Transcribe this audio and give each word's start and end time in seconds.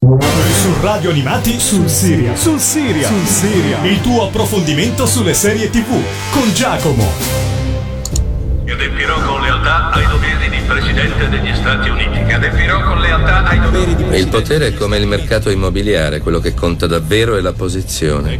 Su 0.00 0.80
Radio 0.80 1.10
Animati 1.10 1.58
sul 1.58 1.88
Siria. 1.88 2.36
Sul 2.36 2.60
Siria. 2.60 3.08
Sul 3.08 3.26
Siria. 3.26 3.84
Il 3.84 4.00
tuo 4.00 4.28
approfondimento 4.28 5.06
sulle 5.06 5.34
serie 5.34 5.70
TV 5.70 5.88
con 6.30 6.52
Giacomo. 6.54 7.47
Adempirò 8.70 9.20
con 9.22 9.40
lealtà 9.40 9.90
ai 9.90 10.06
doveri 10.06 10.50
di 10.50 10.58
Presidente 10.66 11.28
degli 11.30 11.54
Stati 11.54 11.88
Uniti. 11.88 12.32
Adempirò 12.32 12.82
con 12.82 13.00
lealtà 13.00 13.44
ai 13.44 13.60
doveri 13.60 13.94
di 13.94 14.04
Il 14.16 14.28
potere 14.28 14.68
è 14.68 14.74
come 14.74 14.98
il 14.98 15.06
mercato 15.06 15.48
immobiliare, 15.48 16.20
quello 16.20 16.38
che 16.38 16.52
conta 16.52 16.86
davvero 16.86 17.36
è 17.36 17.40
la 17.40 17.54
posizione. 17.54 18.38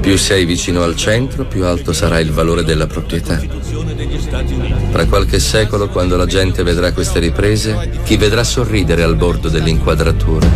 Più 0.00 0.18
sei 0.18 0.44
vicino 0.44 0.82
al 0.82 0.94
centro, 0.94 1.46
più 1.46 1.64
alto 1.64 1.94
sarà 1.94 2.20
il 2.20 2.32
valore 2.32 2.64
della 2.64 2.86
proprietà. 2.86 3.40
Tra 4.92 5.06
qualche 5.06 5.38
secolo, 5.38 5.88
quando 5.88 6.16
la 6.16 6.26
gente 6.26 6.62
vedrà 6.62 6.92
queste 6.92 7.18
riprese, 7.18 8.00
chi 8.04 8.18
vedrà 8.18 8.44
sorridere 8.44 9.02
al 9.02 9.16
bordo 9.16 9.48
dell'inquadratura? 9.48 10.46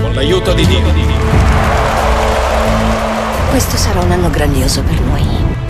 Con 0.00 0.14
l'aiuto 0.14 0.54
di 0.54 0.66
Dio. 0.66 0.82
Questo 3.50 3.76
sarà 3.76 4.00
un 4.00 4.12
anno 4.12 4.30
grandioso 4.30 4.82
per 4.82 5.00
noi. 5.00 5.09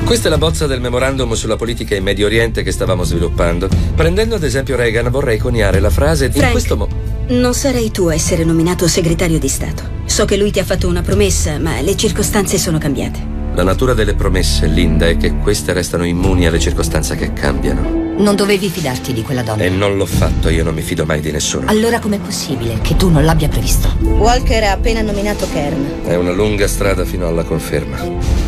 Questa 0.04 0.26
è 0.26 0.30
la 0.30 0.38
bozza 0.38 0.66
del 0.66 0.80
memorandum 0.80 1.32
sulla 1.34 1.56
politica 1.56 1.94
in 1.94 2.02
Medio 2.02 2.26
Oriente 2.26 2.62
che 2.62 2.72
stavamo 2.72 3.04
sviluppando. 3.04 3.68
Prendendo 3.94 4.34
ad 4.34 4.42
esempio 4.42 4.76
Reagan, 4.76 5.08
vorrei 5.10 5.38
coniare 5.38 5.78
la 5.78 5.90
frase 5.90 6.28
di 6.28 6.38
Frank, 6.38 6.52
questo 6.52 6.76
mo- 6.76 6.88
non 7.28 7.54
sarei 7.54 7.92
tu 7.92 8.06
a 8.06 8.14
essere 8.14 8.42
nominato 8.42 8.88
segretario 8.88 9.38
di 9.38 9.48
Stato. 9.48 9.98
So 10.06 10.24
che 10.24 10.36
lui 10.36 10.50
ti 10.50 10.58
ha 10.58 10.64
fatto 10.64 10.88
una 10.88 11.02
promessa, 11.02 11.58
ma 11.60 11.80
le 11.80 11.96
circostanze 11.96 12.58
sono 12.58 12.78
cambiate. 12.78 13.38
La 13.54 13.62
natura 13.62 13.94
delle 13.94 14.14
promesse, 14.14 14.66
Linda, 14.66 15.06
è 15.06 15.16
che 15.16 15.36
queste 15.36 15.72
restano 15.72 16.04
immuni 16.04 16.46
alle 16.46 16.58
circostanze 16.58 17.14
che 17.14 17.32
cambiano. 17.32 18.09
Non 18.20 18.36
dovevi 18.36 18.68
fidarti 18.68 19.14
di 19.14 19.22
quella 19.22 19.42
donna. 19.42 19.62
E 19.62 19.70
non 19.70 19.96
l'ho 19.96 20.04
fatto, 20.04 20.50
io 20.50 20.62
non 20.62 20.74
mi 20.74 20.82
fido 20.82 21.06
mai 21.06 21.20
di 21.20 21.30
nessuno. 21.30 21.70
Allora 21.70 22.00
com'è 22.00 22.18
possibile 22.18 22.78
che 22.82 22.94
tu 22.94 23.08
non 23.08 23.24
l'abbia 23.24 23.48
previsto? 23.48 23.96
Walker 24.00 24.62
ha 24.64 24.72
appena 24.72 25.00
nominato 25.00 25.48
Kern. 25.50 26.02
È 26.04 26.14
una 26.16 26.30
lunga 26.30 26.68
strada 26.68 27.06
fino 27.06 27.26
alla 27.26 27.44
conferma. 27.44 27.96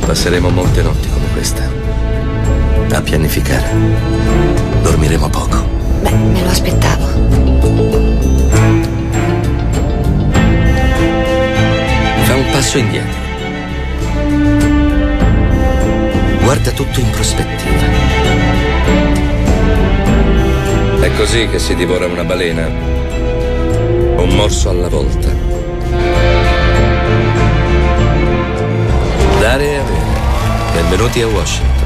Passeremo 0.05 0.51
molte 0.51 0.83
notti 0.83 1.09
come 1.09 1.25
questa. 1.33 1.63
A 2.91 3.01
pianificare. 3.01 3.75
Dormiremo 4.83 5.31
poco. 5.31 5.67
Beh, 6.03 6.11
me 6.11 6.43
lo 6.43 6.51
aspettavo. 6.51 7.07
Fa 12.25 12.35
un 12.35 12.45
passo 12.53 12.77
indietro. 12.77 13.21
Guarda 16.43 16.71
tutto 16.73 17.01
in 17.01 17.09
prospettiva. 17.09 18.22
Così 21.23 21.47
che 21.47 21.61
si 21.61 21.77
divora 21.77 22.07
una 22.07 22.25
balena. 22.25 22.67
Un 22.67 24.29
morso 24.35 24.71
alla 24.71 24.89
volta. 24.89 25.29
Dare 29.39 29.65
e 29.65 29.77
avere. 29.77 30.21
Benvenuti 30.73 31.23
a 31.23 31.29
Washington. 31.29 31.82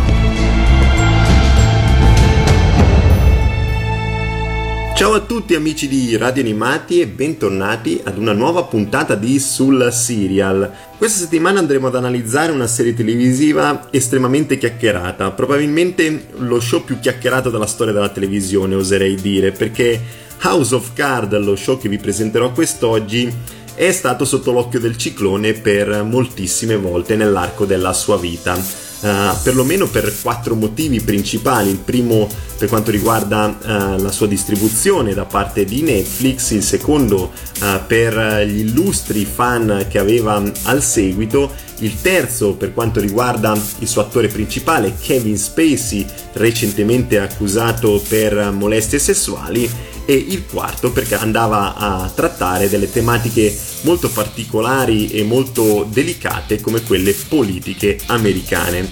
Ciao 4.96 5.12
a 5.12 5.20
tutti 5.20 5.54
amici 5.54 5.88
di 5.88 6.16
Radio 6.16 6.42
Animati 6.42 7.02
e 7.02 7.06
bentornati 7.06 8.00
ad 8.02 8.16
una 8.16 8.32
nuova 8.32 8.62
puntata 8.62 9.14
di 9.14 9.38
Sul 9.38 9.92
Serial. 9.92 10.72
Questa 10.96 11.18
settimana 11.18 11.58
andremo 11.58 11.88
ad 11.88 11.96
analizzare 11.96 12.50
una 12.50 12.66
serie 12.66 12.94
televisiva 12.94 13.88
estremamente 13.90 14.56
chiacchierata, 14.56 15.32
probabilmente 15.32 16.28
lo 16.38 16.58
show 16.60 16.82
più 16.82 16.98
chiacchierato 16.98 17.50
della 17.50 17.66
storia 17.66 17.92
della 17.92 18.08
televisione, 18.08 18.74
oserei 18.74 19.16
dire, 19.16 19.52
perché 19.52 20.00
House 20.44 20.74
of 20.74 20.94
Card, 20.94 21.38
lo 21.40 21.56
show 21.56 21.78
che 21.78 21.90
vi 21.90 21.98
presenterò 21.98 22.52
quest'oggi, 22.52 23.30
è 23.74 23.92
stato 23.92 24.24
sotto 24.24 24.50
l'occhio 24.50 24.80
del 24.80 24.96
ciclone 24.96 25.52
per 25.52 26.04
moltissime 26.04 26.76
volte 26.76 27.16
nell'arco 27.16 27.66
della 27.66 27.92
sua 27.92 28.16
vita. 28.16 28.85
Uh, 28.98 29.36
perlomeno 29.42 29.86
per 29.86 30.12
quattro 30.22 30.54
motivi 30.54 31.00
principali. 31.00 31.70
Il 31.70 31.78
primo 31.78 32.28
per 32.56 32.68
quanto 32.68 32.90
riguarda 32.90 33.46
uh, 33.46 34.00
la 34.00 34.10
sua 34.10 34.26
distribuzione 34.26 35.12
da 35.12 35.26
parte 35.26 35.64
di 35.66 35.82
Netflix, 35.82 36.50
il 36.50 36.62
secondo 36.62 37.30
uh, 37.60 37.66
per 37.86 38.44
gli 38.46 38.60
illustri 38.60 39.26
fan 39.26 39.84
che 39.88 39.98
aveva 39.98 40.42
al 40.62 40.82
seguito, 40.82 41.52
il 41.80 42.00
terzo 42.00 42.54
per 42.54 42.72
quanto 42.72 43.00
riguarda 43.00 43.58
il 43.78 43.88
suo 43.88 44.00
attore 44.00 44.28
principale 44.28 44.94
Kevin 45.00 45.36
Spacey, 45.36 46.06
recentemente 46.34 47.18
accusato 47.18 48.02
per 48.08 48.50
molestie 48.52 48.98
sessuali 48.98 49.68
e 50.04 50.14
il 50.14 50.44
quarto 50.46 50.92
perché 50.92 51.16
andava 51.16 51.74
a 51.74 52.10
trattare 52.14 52.68
delle 52.68 52.90
tematiche 52.90 53.54
molto 53.82 54.08
particolari 54.08 55.08
e 55.08 55.24
molto 55.24 55.86
delicate 55.90 56.60
come 56.60 56.82
quelle 56.82 57.12
politiche 57.12 57.98
americane. 58.06 58.88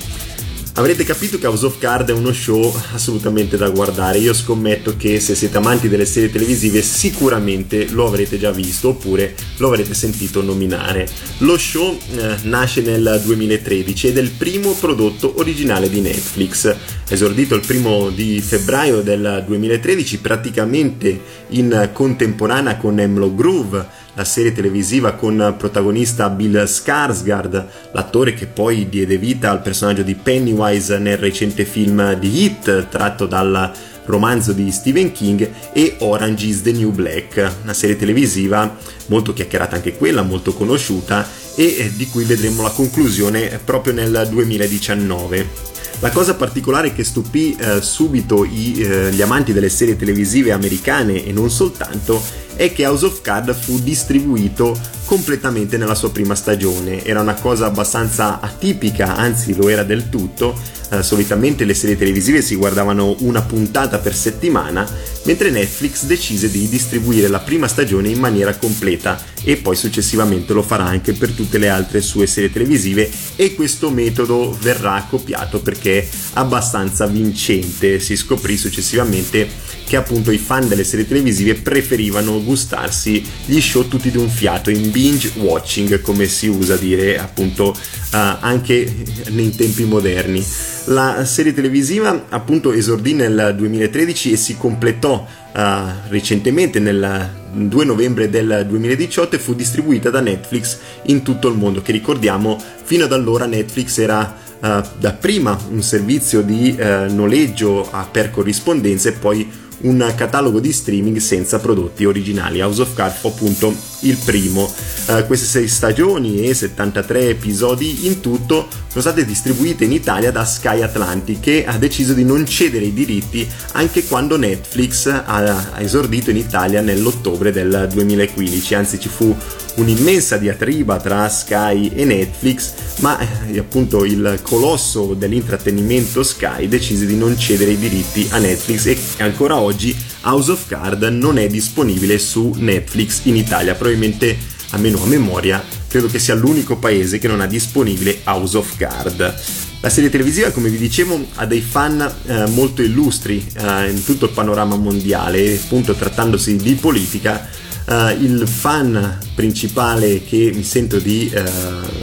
Avrete 0.76 1.04
capito 1.04 1.38
che 1.38 1.46
House 1.46 1.66
of 1.66 1.78
Card 1.78 2.08
è 2.08 2.12
uno 2.12 2.32
show 2.32 2.74
assolutamente 2.94 3.56
da 3.56 3.70
guardare. 3.70 4.18
Io 4.18 4.34
scommetto 4.34 4.96
che 4.96 5.20
se 5.20 5.36
siete 5.36 5.56
amanti 5.56 5.88
delle 5.88 6.04
serie 6.04 6.32
televisive 6.32 6.82
sicuramente 6.82 7.88
lo 7.90 8.08
avrete 8.08 8.40
già 8.40 8.50
visto 8.50 8.88
oppure 8.88 9.36
lo 9.58 9.68
avrete 9.68 9.94
sentito 9.94 10.42
nominare. 10.42 11.06
Lo 11.38 11.56
show 11.56 11.96
eh, 12.16 12.38
nasce 12.42 12.80
nel 12.80 13.22
2013 13.24 14.08
ed 14.08 14.18
è 14.18 14.20
il 14.20 14.30
primo 14.30 14.72
prodotto 14.72 15.34
originale 15.36 15.88
di 15.88 16.00
Netflix. 16.00 16.74
Esordito 17.08 17.54
il 17.54 17.64
primo 17.64 18.10
di 18.10 18.40
febbraio 18.40 19.00
del 19.02 19.44
2013, 19.46 20.18
praticamente 20.18 21.20
in 21.50 21.90
contemporanea 21.92 22.78
con 22.78 22.98
Hemlock 22.98 23.34
Groove 23.36 23.86
la 24.14 24.24
serie 24.24 24.52
televisiva 24.52 25.12
con 25.12 25.54
protagonista 25.58 26.28
Bill 26.28 26.62
Skarsgård, 26.64 27.66
l'attore 27.92 28.34
che 28.34 28.46
poi 28.46 28.88
diede 28.88 29.18
vita 29.18 29.50
al 29.50 29.62
personaggio 29.62 30.02
di 30.02 30.14
Pennywise 30.14 30.98
nel 30.98 31.18
recente 31.18 31.64
film 31.64 32.14
di 32.14 32.44
Hit 32.44 32.88
tratto 32.88 33.26
dal 33.26 33.72
romanzo 34.06 34.52
di 34.52 34.70
Stephen 34.70 35.12
King 35.12 35.48
e 35.72 35.96
Orange 36.00 36.46
is 36.46 36.62
the 36.62 36.72
New 36.72 36.90
Black, 36.90 37.52
una 37.62 37.74
serie 37.74 37.96
televisiva 37.96 38.76
molto 39.06 39.32
chiacchierata 39.32 39.76
anche 39.76 39.96
quella, 39.96 40.22
molto 40.22 40.52
conosciuta 40.52 41.26
e 41.56 41.92
di 41.94 42.06
cui 42.08 42.24
vedremo 42.24 42.62
la 42.62 42.70
conclusione 42.70 43.60
proprio 43.64 43.92
nel 43.92 44.28
2019. 44.30 45.72
La 46.00 46.10
cosa 46.10 46.34
particolare 46.34 46.92
che 46.92 47.04
stupì 47.04 47.56
eh, 47.56 47.80
subito 47.80 48.44
i, 48.44 48.74
eh, 48.78 49.10
gli 49.12 49.22
amanti 49.22 49.52
delle 49.52 49.68
serie 49.68 49.96
televisive 49.96 50.52
americane 50.52 51.24
e 51.24 51.32
non 51.32 51.50
soltanto 51.50 52.20
è 52.56 52.72
che 52.72 52.86
House 52.86 53.06
of 53.06 53.20
Card 53.20 53.54
fu 53.54 53.78
distribuito 53.80 54.78
completamente 55.04 55.76
nella 55.76 55.94
sua 55.94 56.10
prima 56.10 56.34
stagione. 56.34 57.04
Era 57.04 57.20
una 57.20 57.34
cosa 57.34 57.66
abbastanza 57.66 58.40
atipica, 58.40 59.16
anzi 59.16 59.54
lo 59.54 59.68
era 59.68 59.82
del 59.82 60.08
tutto. 60.08 60.58
Eh, 60.90 61.02
solitamente 61.02 61.64
le 61.64 61.74
serie 61.74 61.96
televisive 61.96 62.42
si 62.42 62.56
guardavano 62.56 63.16
una 63.20 63.42
puntata 63.42 63.98
per 63.98 64.14
settimana, 64.14 64.86
mentre 65.24 65.50
Netflix 65.50 66.04
decise 66.04 66.50
di 66.50 66.68
distribuire 66.68 67.28
la 67.28 67.40
prima 67.40 67.68
stagione 67.68 68.08
in 68.08 68.18
maniera 68.18 68.54
completa 68.56 69.18
e 69.42 69.56
poi 69.56 69.76
successivamente 69.76 70.52
lo 70.52 70.62
farà 70.62 70.84
anche 70.84 71.12
per 71.12 71.30
tutte 71.30 71.58
le 71.58 71.68
altre 71.68 72.00
sue 72.00 72.26
serie 72.26 72.52
televisive 72.52 73.10
e 73.36 73.54
questo 73.54 73.90
metodo 73.90 74.56
verrà 74.60 75.06
copiato 75.08 75.60
perché 75.60 76.00
è 76.00 76.08
abbastanza 76.34 77.06
vincente. 77.06 77.98
Si 77.98 78.16
scoprì 78.16 78.56
successivamente 78.56 79.48
che 79.84 79.96
appunto 79.96 80.30
i 80.30 80.38
fan 80.38 80.66
delle 80.66 80.84
serie 80.84 81.06
televisive 81.06 81.54
preferivano 81.54 82.42
gustarsi 82.42 83.22
gli 83.44 83.60
show 83.60 83.86
tutti 83.86 84.10
di 84.10 84.16
un 84.16 84.28
fiato 84.28 84.70
in 84.70 84.90
binge 84.94 85.32
watching 85.40 86.00
come 86.02 86.24
si 86.26 86.46
usa 86.46 86.76
dire 86.76 87.18
appunto 87.18 87.70
uh, 87.70 88.16
anche 88.38 88.88
nei 89.30 89.50
tempi 89.50 89.82
moderni. 89.82 90.42
La 90.84 91.24
serie 91.24 91.52
televisiva 91.52 92.26
appunto 92.28 92.72
esordì 92.72 93.12
nel 93.12 93.54
2013 93.56 94.32
e 94.32 94.36
si 94.36 94.56
completò 94.56 95.26
uh, 95.52 95.60
recentemente 96.08 96.78
nel 96.78 97.28
2 97.50 97.84
novembre 97.84 98.30
del 98.30 98.66
2018 98.68 99.34
e 99.34 99.38
fu 99.40 99.54
distribuita 99.56 100.10
da 100.10 100.20
Netflix 100.20 100.78
in 101.06 101.22
tutto 101.22 101.48
il 101.48 101.56
mondo 101.56 101.82
che 101.82 101.90
ricordiamo 101.90 102.62
fino 102.84 103.04
ad 103.04 103.12
allora 103.12 103.46
Netflix 103.46 103.98
era 103.98 104.36
uh, 104.60 104.80
dapprima 104.96 105.58
un 105.70 105.82
servizio 105.82 106.40
di 106.42 106.76
noleggio 106.76 107.90
per 108.12 108.30
corrispondenza 108.30 109.08
e 109.08 109.12
poi 109.12 109.62
un 109.84 110.12
catalogo 110.16 110.60
di 110.60 110.72
streaming 110.72 111.18
senza 111.18 111.58
prodotti 111.58 112.04
originali. 112.04 112.60
House 112.60 112.82
of 112.82 112.94
Cards 112.94 113.18
fu 113.18 113.28
appunto 113.28 113.74
il 114.00 114.16
primo. 114.16 114.72
Uh, 115.06 115.26
queste 115.26 115.46
sei 115.46 115.68
stagioni 115.68 116.46
e 116.46 116.54
73 116.54 117.28
episodi 117.28 118.06
in 118.06 118.20
tutto 118.20 118.66
sono 118.88 119.02
state 119.02 119.24
distribuite 119.24 119.84
in 119.84 119.92
Italia 119.92 120.30
da 120.30 120.44
Sky 120.44 120.82
Atlantic 120.82 121.40
che 121.40 121.64
ha 121.66 121.76
deciso 121.76 122.14
di 122.14 122.24
non 122.24 122.46
cedere 122.46 122.86
i 122.86 122.92
diritti 122.92 123.46
anche 123.72 124.04
quando 124.04 124.36
Netflix 124.36 125.06
ha, 125.06 125.72
esordito 125.78 126.30
in 126.30 126.36
Italia 126.36 126.80
nell'ottobre 126.80 127.50
del 127.50 127.88
2015, 127.92 128.74
anzi 128.74 129.00
ci 129.00 129.08
fu 129.08 129.36
un'immensa 129.76 130.36
diatriba 130.36 130.98
tra 130.98 131.28
Sky 131.28 131.90
e 131.94 132.04
Netflix, 132.04 132.72
ma 133.00 133.18
eh, 133.46 133.58
appunto 133.58 134.04
il 134.04 134.40
colosso 134.42 135.14
dell'intrattenimento 135.14 136.22
Sky 136.22 136.68
decise 136.68 137.06
di 137.06 137.16
non 137.16 137.38
cedere 137.38 137.72
i 137.72 137.78
diritti 137.78 138.26
a 138.30 138.38
Netflix 138.38 138.86
e 138.86 138.98
ancora 139.18 139.58
oggi 139.58 139.96
House 140.22 140.50
of 140.50 140.68
Card 140.68 141.02
non 141.04 141.38
è 141.38 141.46
disponibile 141.48 142.18
su 142.18 142.54
Netflix 142.56 143.20
in 143.24 143.36
Italia, 143.36 143.74
probabilmente 143.74 144.36
almeno 144.70 145.02
a 145.02 145.06
memoria 145.06 145.62
credo 145.94 146.08
che 146.08 146.18
sia 146.18 146.34
l'unico 146.34 146.76
paese 146.76 147.18
che 147.18 147.28
non 147.28 147.40
ha 147.40 147.46
disponibile 147.46 148.20
House 148.24 148.56
of 148.56 148.76
Card. 148.76 149.34
La 149.80 149.88
serie 149.90 150.10
televisiva, 150.10 150.50
come 150.50 150.68
vi 150.68 150.78
dicevo, 150.78 151.24
ha 151.34 151.46
dei 151.46 151.60
fan 151.60 152.00
eh, 152.00 152.46
molto 152.48 152.82
illustri 152.82 153.46
eh, 153.54 153.90
in 153.90 154.02
tutto 154.02 154.24
il 154.24 154.30
panorama 154.32 154.76
mondiale, 154.76 155.54
appunto 155.54 155.94
trattandosi 155.94 156.56
di 156.56 156.74
politica. 156.74 157.48
Eh, 157.86 158.12
il 158.20 158.48
fan 158.48 159.18
principale 159.34 160.24
che 160.24 160.50
mi 160.54 160.62
sento 160.62 160.98
di 160.98 161.28
eh, 161.28 161.44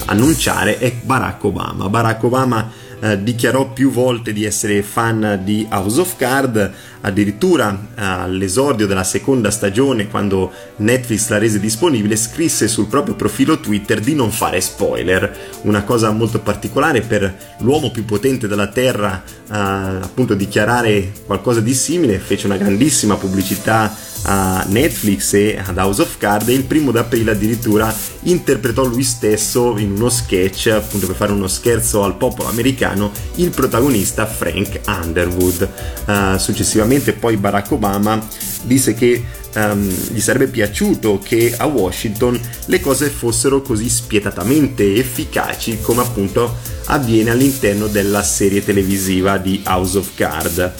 annunciare 0.05 0.77
è 0.77 0.93
Barack 1.03 1.43
Obama. 1.45 1.89
Barack 1.89 2.23
Obama 2.23 2.71
eh, 2.99 3.23
dichiarò 3.23 3.73
più 3.73 3.89
volte 3.89 4.31
di 4.31 4.45
essere 4.45 4.83
fan 4.83 5.41
di 5.43 5.65
House 5.71 5.99
of 5.99 6.15
Card, 6.17 6.71
addirittura 7.01 7.71
eh, 7.71 8.01
all'esordio 8.03 8.87
della 8.87 9.03
seconda 9.03 9.51
stagione, 9.51 10.07
quando 10.07 10.51
Netflix 10.77 11.29
la 11.29 11.37
rese 11.37 11.59
disponibile, 11.59 12.15
scrisse 12.15 12.67
sul 12.67 12.87
proprio 12.87 13.15
profilo 13.15 13.59
Twitter 13.59 13.99
di 13.99 14.15
non 14.15 14.31
fare 14.31 14.61
spoiler, 14.61 15.59
una 15.63 15.83
cosa 15.83 16.11
molto 16.11 16.39
particolare 16.39 17.01
per 17.01 17.55
l'uomo 17.59 17.91
più 17.91 18.05
potente 18.05 18.47
della 18.47 18.67
Terra, 18.67 19.23
eh, 19.25 19.53
appunto 19.53 20.33
dichiarare 20.33 21.11
qualcosa 21.25 21.59
di 21.59 21.73
simile, 21.73 22.19
fece 22.19 22.45
una 22.45 22.57
grandissima 22.57 23.15
pubblicità 23.15 24.09
a 24.23 24.63
Netflix 24.67 25.33
e 25.33 25.59
ad 25.63 25.77
House 25.77 26.01
of 26.01 26.17
Card 26.19 26.47
e 26.49 26.53
il 26.53 26.65
primo 26.65 26.91
d'aprile 26.91 27.31
addirittura 27.31 27.91
interpretò 28.23 28.83
lui 28.83 29.01
stesso 29.01 29.77
in 29.77 29.93
uno 29.93 30.09
sketch 30.09 30.67
appunto 30.67 31.07
per 31.07 31.15
fare 31.15 31.31
uno 31.31 31.47
scherzo 31.47 32.03
al 32.03 32.17
popolo 32.17 32.47
americano 32.49 33.11
il 33.35 33.49
protagonista 33.49 34.27
Frank 34.27 34.81
Underwood. 34.85 35.69
Uh, 36.05 36.37
successivamente 36.37 36.90
poi 36.99 37.37
Barack 37.37 37.71
Obama 37.71 38.27
disse 38.63 38.93
che 38.93 39.23
um, 39.55 39.87
gli 40.11 40.19
sarebbe 40.19 40.47
piaciuto 40.47 41.19
che 41.19 41.53
a 41.55 41.65
Washington 41.65 42.39
le 42.65 42.79
cose 42.79 43.09
fossero 43.09 43.61
così 43.61 43.89
spietatamente 43.89 44.95
efficaci 44.95 45.79
come 45.81 46.01
appunto 46.01 46.57
avviene 46.85 47.29
all'interno 47.29 47.87
della 47.87 48.23
serie 48.23 48.63
televisiva 48.63 49.37
di 49.37 49.61
House 49.65 49.97
of 49.97 50.09
Card 50.15 50.73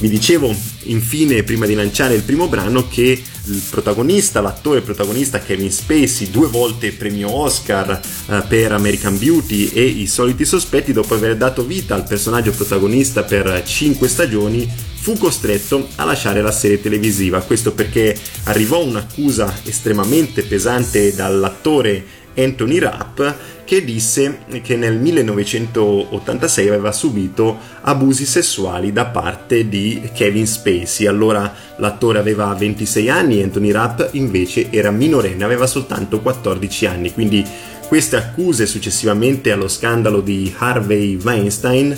vi 0.00 0.08
dicevo 0.08 0.54
infine, 0.84 1.44
prima 1.44 1.66
di 1.66 1.74
lanciare 1.74 2.14
il 2.14 2.22
primo 2.22 2.48
brano, 2.48 2.88
che 2.88 3.22
il 3.46 3.62
protagonista, 3.70 4.40
l'attore 4.40 4.80
protagonista 4.80 5.38
Kevin 5.38 5.70
Spacey, 5.70 6.30
due 6.30 6.48
volte 6.48 6.92
premio 6.92 7.30
Oscar 7.30 8.00
eh, 8.26 8.42
per 8.48 8.72
American 8.72 9.16
Beauty 9.16 9.68
e 9.68 9.82
I 9.82 10.06
soliti 10.06 10.44
sospetti, 10.44 10.92
dopo 10.92 11.14
aver 11.14 11.36
dato 11.36 11.64
vita 11.64 11.94
al 11.94 12.06
personaggio 12.06 12.50
protagonista 12.50 13.22
per 13.22 13.62
cinque 13.64 14.08
stagioni, 14.08 14.68
fu 15.04 15.18
costretto 15.18 15.86
a 15.96 16.04
lasciare 16.06 16.40
la 16.40 16.50
serie 16.50 16.80
televisiva. 16.80 17.42
Questo 17.42 17.74
perché 17.74 18.16
arrivò 18.44 18.82
un'accusa 18.82 19.60
estremamente 19.64 20.44
pesante 20.44 21.14
dall'attore 21.14 22.02
Anthony 22.34 22.78
Rapp 22.78 23.20
che 23.66 23.84
disse 23.84 24.44
che 24.62 24.76
nel 24.76 24.96
1986 24.96 26.68
aveva 26.68 26.90
subito 26.90 27.58
abusi 27.82 28.24
sessuali 28.24 28.94
da 28.94 29.04
parte 29.04 29.68
di 29.68 30.08
Kevin 30.14 30.46
Spacey. 30.46 31.04
Allora 31.04 31.54
l'attore 31.76 32.18
aveva 32.18 32.54
26 32.54 33.10
anni, 33.10 33.42
Anthony 33.42 33.72
Rapp 33.72 34.00
invece 34.12 34.70
era 34.70 34.90
minorenne, 34.90 35.44
aveva 35.44 35.66
soltanto 35.66 36.20
14 36.20 36.86
anni. 36.86 37.12
Quindi 37.12 37.46
queste 37.88 38.16
accuse 38.16 38.64
successivamente 38.64 39.52
allo 39.52 39.68
scandalo 39.68 40.22
di 40.22 40.50
Harvey 40.56 41.18
Weinstein 41.22 41.94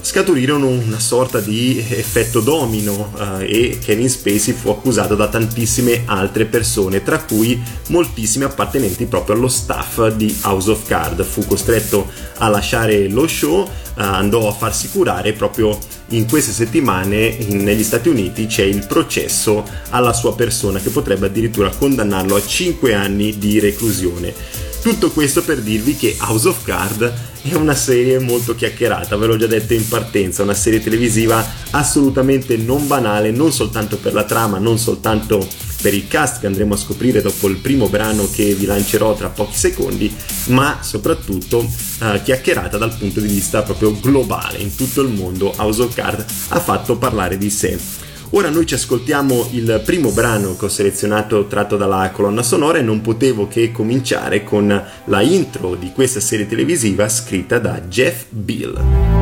scaturirono 0.00 0.66
una 0.68 0.98
sorta 0.98 1.40
di 1.40 1.78
effetto 1.78 2.40
domino 2.40 3.12
eh, 3.40 3.68
e 3.70 3.78
Kevin 3.78 4.08
Spacey 4.08 4.54
fu 4.54 4.70
accusato 4.70 5.14
da 5.14 5.28
tantissime 5.28 6.02
altre 6.06 6.46
persone, 6.46 7.02
tra 7.02 7.18
cui 7.20 7.60
moltissime 7.88 8.44
appartenenti 8.44 9.06
proprio 9.06 9.36
allo 9.36 9.48
staff 9.48 10.08
di 10.08 10.34
House 10.42 10.70
of 10.70 10.86
Card. 10.86 11.22
Fu 11.22 11.44
costretto 11.46 12.08
a 12.38 12.48
lasciare 12.48 13.08
lo 13.08 13.26
show, 13.26 13.64
eh, 13.64 13.68
andò 14.02 14.48
a 14.48 14.52
farsi 14.52 14.88
curare 14.90 15.32
proprio 15.32 15.78
in 16.12 16.28
queste 16.28 16.52
settimane 16.52 17.26
in, 17.26 17.62
negli 17.62 17.84
Stati 17.84 18.08
Uniti 18.08 18.46
c'è 18.46 18.64
il 18.64 18.84
processo 18.86 19.64
alla 19.90 20.12
sua 20.12 20.34
persona 20.34 20.80
che 20.80 20.90
potrebbe 20.90 21.26
addirittura 21.26 21.70
condannarlo 21.70 22.34
a 22.34 22.44
5 22.44 22.94
anni 22.94 23.38
di 23.38 23.60
reclusione. 23.60 24.34
Tutto 24.82 25.10
questo 25.10 25.42
per 25.42 25.60
dirvi 25.60 25.94
che 25.94 26.16
House 26.20 26.48
of 26.48 26.64
Card 26.64 27.12
è 27.42 27.54
una 27.54 27.74
serie 27.74 28.18
molto 28.18 28.54
chiacchierata, 28.54 29.14
ve 29.16 29.26
l'ho 29.26 29.36
già 29.36 29.46
detto 29.46 29.74
in 29.74 29.86
partenza, 29.86 30.42
una 30.42 30.54
serie 30.54 30.82
televisiva 30.82 31.44
assolutamente 31.70 32.56
non 32.56 32.86
banale, 32.86 33.30
non 33.30 33.52
soltanto 33.52 33.98
per 33.98 34.14
la 34.14 34.24
trama, 34.24 34.56
non 34.58 34.78
soltanto 34.78 35.46
per 35.82 35.92
il 35.92 36.08
cast 36.08 36.40
che 36.40 36.46
andremo 36.46 36.72
a 36.72 36.78
scoprire 36.78 37.20
dopo 37.20 37.46
il 37.48 37.56
primo 37.56 37.88
brano 37.88 38.26
che 38.30 38.54
vi 38.54 38.64
lancerò 38.64 39.14
tra 39.14 39.28
pochi 39.28 39.56
secondi, 39.56 40.14
ma 40.46 40.78
soprattutto 40.80 41.60
eh, 42.00 42.22
chiacchierata 42.22 42.78
dal 42.78 42.96
punto 42.96 43.20
di 43.20 43.28
vista 43.28 43.62
proprio 43.62 43.98
globale, 44.00 44.58
in 44.58 44.74
tutto 44.74 45.02
il 45.02 45.08
mondo 45.08 45.52
House 45.58 45.82
of 45.82 45.94
Card 45.94 46.24
ha 46.48 46.60
fatto 46.60 46.96
parlare 46.96 47.36
di 47.36 47.50
sé. 47.50 48.08
Ora 48.32 48.48
noi 48.48 48.64
ci 48.64 48.74
ascoltiamo 48.74 49.48
il 49.52 49.82
primo 49.84 50.12
brano 50.12 50.56
che 50.56 50.66
ho 50.66 50.68
selezionato 50.68 51.46
tratto 51.46 51.76
dalla 51.76 52.10
colonna 52.12 52.44
sonora 52.44 52.78
e 52.78 52.82
non 52.82 53.00
potevo 53.00 53.48
che 53.48 53.72
cominciare 53.72 54.44
con 54.44 54.84
la 55.06 55.20
intro 55.20 55.74
di 55.74 55.90
questa 55.92 56.20
serie 56.20 56.46
televisiva 56.46 57.08
scritta 57.08 57.58
da 57.58 57.80
Jeff 57.80 58.26
Bill. 58.28 59.19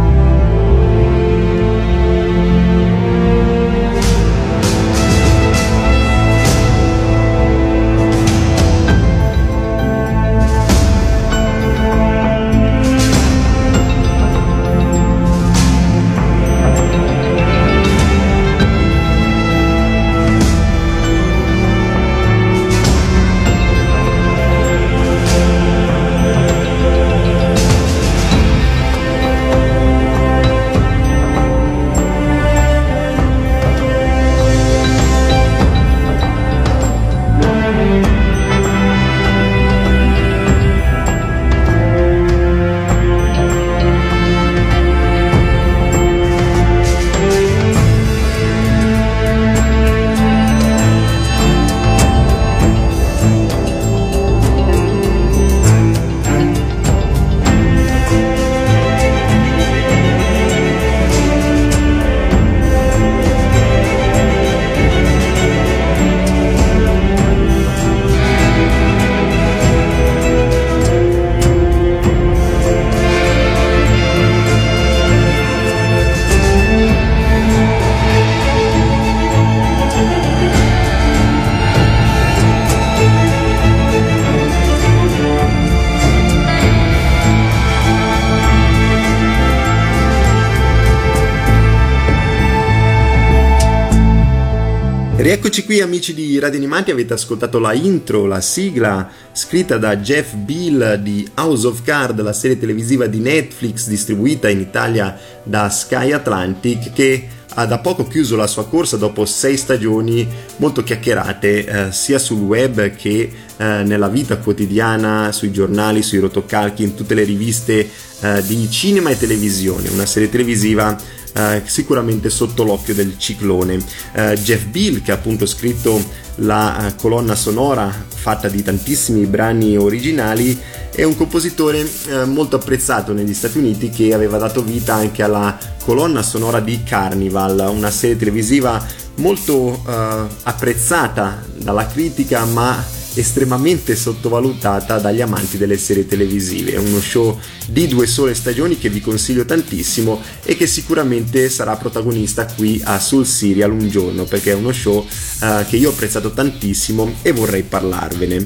Amici 95.81 96.15
di 96.15 96.39
Radio 96.39 96.59
Animati, 96.59 96.91
avete 96.91 97.13
ascoltato 97.13 97.59
la 97.59 97.73
intro, 97.73 98.27
la 98.27 98.41
sigla 98.41 99.09
scritta 99.33 99.77
da 99.77 99.97
Jeff 99.97 100.35
Bill 100.35 100.95
di 100.95 101.29
House 101.35 101.67
of 101.67 101.83
Card, 101.83 102.21
la 102.21 102.33
serie 102.33 102.59
televisiva 102.59 103.07
di 103.07 103.19
Netflix 103.19 103.87
distribuita 103.87 104.49
in 104.49 104.61
Italia 104.61 105.19
da 105.43 105.69
Sky 105.69 106.13
Atlantic 106.13 106.93
che 106.93 107.29
ha 107.55 107.67
da 107.67 107.79
poco 107.79 108.07
chiuso 108.07 108.37
la 108.37 108.47
sua 108.47 108.67
corsa 108.67 108.97
dopo 108.97 109.25
sei 109.25 109.57
stagioni 109.57 110.27
molto 110.57 110.83
chiacchierate 110.83 111.65
eh, 111.65 111.93
sia 111.93 112.19
sul 112.19 112.41
web 112.41 112.95
che 112.95 113.31
eh, 113.57 113.83
nella 113.85 114.09
vita 114.09 114.37
quotidiana, 114.39 115.33
sui 115.33 115.51
giornali, 115.51 116.03
sui 116.03 116.19
rotocalchi, 116.19 116.83
in 116.83 116.95
tutte 116.95 117.15
le 117.15 117.25
riviste 117.25 117.89
eh, 118.21 118.43
di 118.47 118.71
cinema 118.71 119.11
e 119.11 119.19
televisione, 119.19 119.89
una 119.89 120.07
serie 120.07 120.31
televisiva 120.31 120.97
eh, 121.35 121.63
sicuramente 121.65 122.31
sotto 122.31 122.65
l'occhio 122.65 122.95
del 122.95 123.19
ciclone. 123.19 123.79
Eh, 124.13 124.39
Jeff 124.43 124.65
Bill, 124.65 125.03
che 125.03 125.13
ha 125.13 125.15
appunto 125.15 125.47
scritto 125.47 126.03
la 126.37 126.87
eh, 126.87 126.95
colonna 126.97 127.35
sonora 127.35 127.93
fatta 128.07 128.49
di 128.49 128.63
tantissimi 128.63 129.27
brani 129.27 129.77
originali, 129.77 130.59
è 130.91 131.05
un 131.05 131.17
compositore 131.17 131.89
eh, 132.09 132.25
molto 132.25 132.57
apprezzato 132.57 133.13
negli 133.13 133.35
Stati 133.35 133.59
Uniti 133.59 133.91
che 133.91 134.13
aveva 134.13 134.39
dato 134.39 134.63
vita 134.63 134.95
anche 134.95 135.23
alla 135.23 135.57
colonna 135.85 136.23
sonora 136.23 136.61
di 136.61 136.83
Carnival, 136.83 137.71
una 137.71 137.91
serie 137.91 138.17
televisiva 138.17 138.85
molto 139.17 139.83
eh, 139.87 140.27
apprezzata 140.43 141.43
dalla 141.57 141.87
critica 141.87 142.45
ma 142.45 142.97
estremamente 143.19 143.97
sottovalutata 143.97 144.99
dagli 144.99 145.21
amanti 145.21 145.59
delle 145.59 145.77
serie 145.77 146.07
televisive. 146.07 146.73
È 146.73 146.79
uno 146.79 147.01
show 147.01 147.39
di 147.67 147.89
due 147.89 148.07
sole 148.07 148.35
stagioni 148.35 148.79
che 148.79 148.89
vi 148.89 149.01
consiglio 149.01 149.45
tantissimo 149.45 150.21
e 150.45 150.57
che 150.57 150.67
sicuramente 150.67 151.49
sarà 151.49 151.77
protagonista 151.77 152.47
qui 152.47 152.81
a 152.85 152.99
Soul 152.99 153.27
Serial 153.27 153.73
un 153.73 153.89
giorno 153.89 154.25
perché 154.25 154.53
è 154.53 154.55
uno 154.55 154.73
show 154.73 154.99
uh, 154.99 155.67
che 155.69 155.77
io 155.77 155.91
ho 155.91 155.93
apprezzato 155.93 156.31
tantissimo 156.33 157.17
e 157.23 157.33
vorrei 157.33 157.63
parlarvene. 157.63 158.37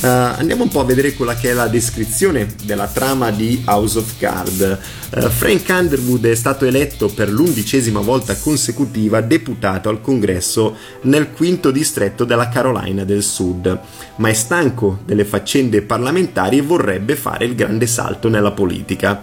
Uh, 0.00 0.06
andiamo 0.06 0.62
un 0.62 0.68
po' 0.68 0.80
a 0.80 0.84
vedere 0.84 1.14
quella 1.14 1.34
che 1.34 1.50
è 1.50 1.52
la 1.54 1.66
descrizione 1.66 2.54
della 2.64 2.86
trama 2.86 3.30
di 3.30 3.62
House 3.64 3.98
of 3.98 4.12
Card. 4.18 4.78
Uh, 5.10 5.28
Frank 5.28 5.64
Underwood 5.68 6.26
è 6.26 6.34
stato 6.34 6.66
eletto 6.66 7.08
per 7.08 7.30
l'undicesima 7.30 8.00
volta 8.00 8.36
consecutiva 8.36 9.20
deputato 9.20 9.88
al 9.88 10.00
congresso 10.00 10.76
nel 11.02 11.32
quinto 11.32 11.70
distretto 11.70 12.24
della 12.24 12.48
Carolina 12.48 13.04
del 13.04 13.22
Sud 13.22 13.80
ma 14.18 14.28
è 14.28 14.32
stanco 14.32 15.00
delle 15.04 15.24
faccende 15.24 15.82
parlamentari 15.82 16.58
e 16.58 16.62
vorrebbe 16.62 17.16
fare 17.16 17.44
il 17.44 17.54
grande 17.54 17.86
salto 17.86 18.28
nella 18.28 18.52
politica. 18.52 19.22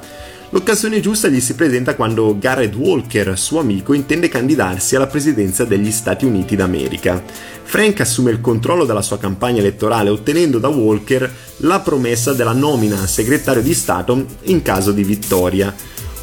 L'occasione 0.49 1.01
giusta 1.01 1.27
gli 1.27 1.41
si 1.41 1.55
presenta 1.55 1.95
quando 1.95 2.37
Garrett 2.39 2.75
Walker, 2.75 3.37
suo 3.37 3.59
amico, 3.59 3.93
intende 3.93 4.29
candidarsi 4.29 4.95
alla 4.95 5.07
presidenza 5.07 5.65
degli 5.65 5.91
Stati 5.91 6.23
Uniti 6.23 6.55
d'America. 6.55 7.21
Frank 7.63 7.99
assume 7.99 8.31
il 8.31 8.39
controllo 8.39 8.85
della 8.85 9.01
sua 9.01 9.17
campagna 9.17 9.59
elettorale 9.59 10.09
ottenendo 10.09 10.59
da 10.59 10.69
Walker 10.69 11.29
la 11.57 11.79
promessa 11.79 12.33
della 12.33 12.53
nomina 12.53 13.01
a 13.01 13.07
segretario 13.07 13.61
di 13.61 13.73
Stato 13.73 14.25
in 14.43 14.61
caso 14.61 14.91
di 14.91 15.03
vittoria. 15.03 15.73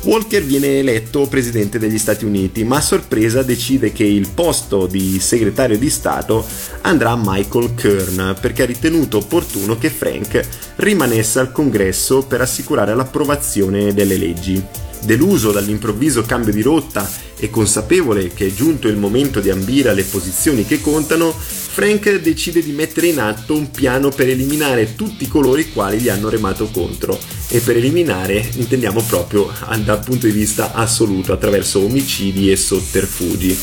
Walker 0.05 0.43
viene 0.43 0.81
eletto 0.81 1.29
presidente 1.29 1.79
degli 1.79 1.99
Stati 1.99 2.25
Uniti, 2.25 2.65
ma 2.65 2.79
a 2.79 2.81
sorpresa 2.81 3.45
decide 3.45 3.93
che 3.93 4.03
il 4.03 4.29
posto 4.35 4.87
di 4.87 5.21
segretario 5.21 5.79
di 5.79 5.89
Stato 5.91 6.45
andrà 6.81 7.11
a 7.11 7.21
Michael 7.23 7.75
Kern 7.75 8.37
perché 8.41 8.65
ha 8.65 8.67
ritenuto 8.67 9.19
opportuno 9.19 9.79
che 9.79 9.91
Frank 9.91 10.45
rimanesse 10.77 11.39
al 11.39 11.53
congresso 11.53 12.25
per 12.25 12.41
assicurare 12.41 12.97
l'approvazione 12.97 13.95
delle 13.95 14.17
leggi. 14.17 14.61
Deluso 15.05 15.53
dall'improvviso 15.53 16.23
cambio 16.23 16.53
di 16.53 16.63
rotta 16.63 17.09
e 17.39 17.49
consapevole 17.49 18.29
che 18.29 18.47
è 18.47 18.53
giunto 18.53 18.89
il 18.89 18.97
momento 18.97 19.39
di 19.39 19.51
ambire 19.51 19.91
alle 19.91 20.05
posizioni 20.05 20.65
che 20.65 20.81
contano, 20.81 21.35
Frank 21.73 22.21
decide 22.21 22.63
di 22.63 22.73
mettere 22.73 23.07
in 23.07 23.19
atto 23.19 23.55
un 23.55 23.71
piano 23.71 24.11
per 24.11 24.29
eliminare 24.29 24.95
tutti 24.95 25.27
coloro 25.27 25.59
i 25.59 25.73
quali 25.73 26.01
gli 26.01 26.11
hanno 26.11 26.29
remato 26.29 26.67
contro. 26.67 27.19
E 27.49 27.61
per 27.61 27.79
eliminare 27.79 28.47
intendiamo 28.57 29.01
proprio 29.01 29.51
dal 29.83 30.03
punto 30.05 30.27
di 30.27 30.33
vista 30.33 30.75
assoluto, 30.75 31.33
attraverso 31.33 31.81
omicidi 31.81 32.53
e 32.53 32.57
sotterfugi. 32.57 33.59